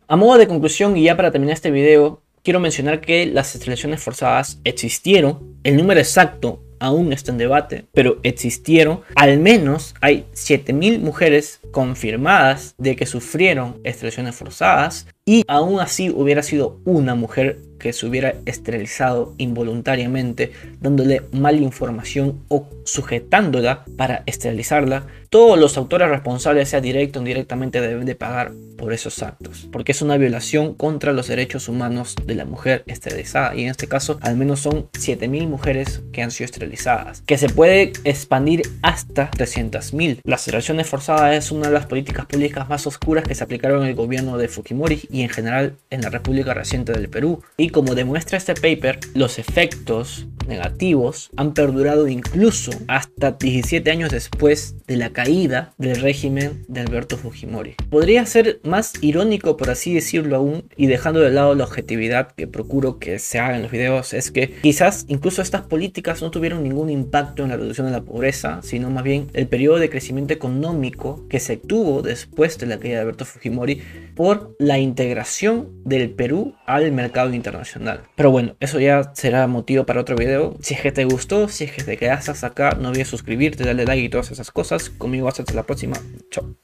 A 0.07 0.15
modo 0.15 0.37
de 0.37 0.47
conclusión 0.47 0.95
y 0.97 1.03
ya 1.03 1.17
para 1.17 1.31
terminar 1.31 1.53
este 1.53 1.71
video, 1.71 2.21
quiero 2.43 2.59
mencionar 2.59 3.01
que 3.01 3.25
las 3.25 3.53
esterilizaciones 3.53 4.01
forzadas 4.01 4.59
existieron, 4.63 5.57
el 5.63 5.75
número 5.75 5.99
exacto 5.99 6.63
aún 6.79 7.11
está 7.13 7.31
en 7.31 7.37
debate, 7.37 7.85
pero 7.93 8.19
existieron. 8.23 9.01
Al 9.15 9.39
menos 9.39 9.95
hay 10.01 10.25
7.000 10.33 10.99
mujeres 10.99 11.59
confirmadas 11.71 12.75
de 12.77 12.95
que 12.95 13.05
sufrieron 13.05 13.79
esterilizaciones 13.83 14.35
forzadas 14.35 15.07
y 15.25 15.43
aún 15.47 15.79
así 15.79 16.09
hubiera 16.09 16.43
sido 16.43 16.79
una 16.85 17.15
mujer 17.15 17.59
que 17.79 17.93
se 17.93 18.05
hubiera 18.05 18.35
esterilizado 18.45 19.33
involuntariamente, 19.37 20.51
dándole 20.81 21.21
mala 21.31 21.57
información 21.57 22.43
o 22.47 22.67
sujetándola 22.83 23.85
para 23.97 24.23
esterilizarla, 24.25 25.05
todos 25.29 25.59
los 25.59 25.77
autores 25.77 26.07
responsables, 26.07 26.69
sea 26.69 26.79
directo 26.79 27.19
o 27.19 27.21
indirectamente, 27.21 27.81
deben 27.81 28.05
de 28.05 28.15
pagar 28.15 28.53
por 28.77 28.93
esos 28.93 29.21
actos, 29.21 29.67
porque 29.71 29.91
es 29.91 30.01
una 30.01 30.17
violación 30.17 30.73
contra 30.73 31.11
los 31.11 31.27
derechos 31.27 31.67
humanos 31.67 32.15
de 32.25 32.35
la 32.35 32.45
mujer 32.45 32.83
esterilizada, 32.87 33.55
y 33.55 33.63
en 33.63 33.69
este 33.69 33.87
caso 33.87 34.19
al 34.21 34.37
menos 34.37 34.61
son 34.61 34.87
7.000 34.91 35.47
mujeres 35.47 36.01
que 36.13 36.21
han 36.21 36.31
sido 36.31 36.45
esterilizadas, 36.45 37.21
que 37.21 37.37
se 37.37 37.49
puede 37.49 37.91
expandir 38.03 38.61
hasta 38.81 39.29
300.000. 39.31 40.21
La 40.23 40.35
esterilización 40.35 40.83
forzada 40.85 41.35
es 41.35 41.51
una 41.51 41.67
de 41.67 41.73
las 41.73 41.87
políticas 41.87 42.25
públicas 42.25 42.69
más 42.69 42.87
oscuras 42.87 43.25
que 43.25 43.35
se 43.35 43.43
aplicaron 43.43 43.83
en 43.83 43.89
el 43.89 43.95
gobierno 43.95 44.37
de 44.37 44.47
Fujimori 44.47 45.01
y 45.11 45.23
en 45.23 45.29
general 45.29 45.75
en 45.89 46.01
la 46.01 46.09
República 46.09 46.53
reciente 46.53 46.93
del 46.93 47.09
Perú, 47.09 47.43
y 47.57 47.66
como 47.69 47.95
demuestra 47.95 48.37
este 48.37 48.53
paper, 48.53 48.99
los 49.13 49.39
efectos 49.39 50.27
negativos 50.47 51.29
han 51.35 51.53
perdurado 51.53 52.07
incluso 52.07 52.71
hasta 52.87 53.31
17 53.31 53.89
años 53.91 54.11
después 54.11 54.75
de 54.87 54.97
la 54.97 55.11
caída 55.11 55.73
del 55.77 55.97
régimen 56.01 56.63
de 56.67 56.81
Alberto 56.81 57.17
Fujimori. 57.17 57.75
Podría 57.89 58.25
ser 58.25 58.59
más 58.63 58.93
irónico, 59.01 59.57
por 59.57 59.69
así 59.69 59.93
decirlo 59.93 60.37
aún, 60.37 60.63
y 60.75 60.87
dejando 60.87 61.19
de 61.19 61.31
lado 61.31 61.55
la 61.55 61.65
objetividad 61.65 62.31
que 62.31 62.47
procuro 62.47 62.97
que 62.99 63.19
se 63.19 63.39
haga 63.39 63.57
en 63.57 63.63
los 63.63 63.71
videos, 63.71 64.13
es 64.13 64.31
que 64.31 64.51
quizás 64.61 65.05
incluso 65.07 65.41
estas 65.41 65.61
políticas 65.63 66.21
no 66.21 66.31
tuvieron 66.31 66.63
ningún 66.63 66.89
impacto 66.89 67.43
en 67.43 67.49
la 67.49 67.57
reducción 67.57 67.87
de 67.87 67.93
la 67.93 68.01
pobreza, 68.01 68.61
sino 68.63 68.89
más 68.89 69.03
bien 69.03 69.27
el 69.33 69.47
periodo 69.47 69.77
de 69.77 69.89
crecimiento 69.89 70.33
económico 70.33 71.25
que 71.29 71.39
se 71.39 71.57
tuvo 71.57 72.01
después 72.01 72.57
de 72.57 72.67
la 72.67 72.79
caída 72.79 72.95
de 72.95 73.01
Alberto 73.01 73.25
Fujimori 73.25 73.81
por 74.17 74.55
la 74.57 74.79
integración 74.79 75.69
del 75.85 76.09
Perú 76.09 76.55
al 76.65 76.91
mercado 76.91 77.33
internacional. 77.33 78.01
Pero 78.15 78.31
bueno, 78.31 78.55
eso 78.59 78.79
ya 78.79 79.13
será 79.13 79.45
motivo 79.45 79.85
para 79.85 80.01
otro 80.01 80.15
video. 80.15 80.57
Si 80.59 80.73
es 80.73 80.81
que 80.81 80.91
te 80.91 81.05
gustó, 81.05 81.47
si 81.47 81.65
es 81.65 81.71
que 81.71 81.83
te 81.83 81.97
quedas 81.97 82.27
hasta 82.27 82.47
acá, 82.47 82.71
no 82.71 82.89
olvides 82.89 83.07
suscribirte, 83.07 83.63
darle 83.63 83.85
like 83.85 84.03
y 84.03 84.09
todas 84.09 84.31
esas 84.31 84.51
cosas. 84.51 84.89
Conmigo 84.89 85.27
hasta 85.27 85.43
la 85.53 85.63
próxima. 85.63 85.95
Chao. 86.31 86.55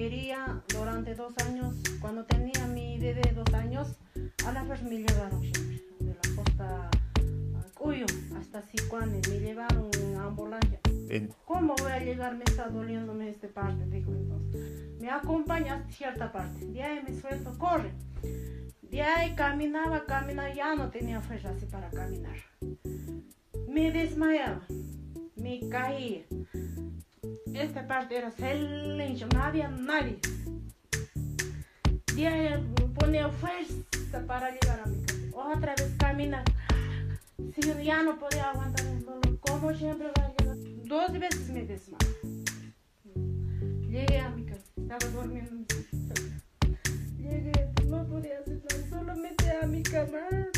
Quería 0.00 0.62
durante 0.72 1.14
dos 1.14 1.34
años, 1.46 1.74
cuando 2.00 2.24
tenía 2.24 2.66
mi 2.68 2.98
bebé 2.98 3.34
dos 3.34 3.52
años, 3.52 3.98
a 4.46 4.52
la 4.52 4.64
fecha 4.64 4.82
me 4.84 4.96
llevaron 4.96 5.42
siempre, 5.42 5.82
de 5.98 6.14
la 6.14 6.42
costa 6.42 6.90
Cuyo 7.80 8.04
hasta 8.38 8.60
Sicuane, 8.60 9.22
me 9.30 9.40
llevaron 9.40 9.88
en 9.98 10.14
ambulancia. 10.16 10.78
¿Cómo 11.46 11.74
voy 11.80 11.90
a 11.90 11.98
llegar? 11.98 12.36
Me 12.36 12.44
está 12.44 12.68
doliéndome 12.68 13.30
esta 13.30 13.48
parte, 13.48 13.86
dijo 13.86 14.12
entonces. 14.12 15.00
Me 15.00 15.08
acompaña 15.10 15.76
hasta 15.76 15.90
cierta 15.90 16.30
parte, 16.30 16.66
de 16.66 16.82
ahí 16.82 17.02
me 17.02 17.18
suelto, 17.18 17.56
corre. 17.56 17.92
De 18.82 19.00
ahí 19.00 19.34
caminaba, 19.34 20.04
caminaba, 20.04 20.52
ya 20.52 20.74
no 20.74 20.90
tenía 20.90 21.22
fuerza 21.22 21.48
así 21.48 21.64
para 21.64 21.88
caminar. 21.88 22.36
Me 23.66 23.90
desmayaba, 23.90 24.60
me 25.36 25.60
caía. 25.70 26.26
Esta 27.54 27.86
parte 27.86 28.18
era 28.18 28.30
silencio, 28.30 29.26
no 29.32 29.42
había 29.42 29.68
nadie. 29.68 30.18
De 32.14 32.26
ahí 32.28 32.74
ponía 32.94 33.30
fuerza 33.30 34.26
para 34.26 34.50
llegar 34.50 34.80
a 34.80 34.86
mi 34.86 35.02
casa. 35.02 35.18
Otra 35.32 35.74
vez 35.74 35.94
caminar. 35.98 36.44
Si 37.54 37.84
ya 37.84 38.02
no 38.02 38.18
podía 38.18 38.50
aguantar 38.50 38.86
el 38.86 39.04
dolor, 39.04 39.40
como 39.40 39.74
siempre 39.74 40.08
va 40.18 40.24
a 40.24 40.34
llegar. 40.36 40.56
Dos 40.84 41.12
veces 41.12 41.48
me 41.50 41.64
desmayé. 41.64 42.06
Llegué 43.88 44.18
a 44.18 44.30
mi 44.30 44.44
casa, 44.44 44.64
estaba 44.76 45.06
durmiendo. 45.12 45.74
Llegué, 47.18 47.72
no 47.86 48.06
podía 48.06 48.38
hacer 48.38 48.62
nada, 48.70 48.88
solo 48.88 49.16
metí 49.16 49.44
a 49.62 49.66
mi 49.66 49.82
cama. 49.82 50.49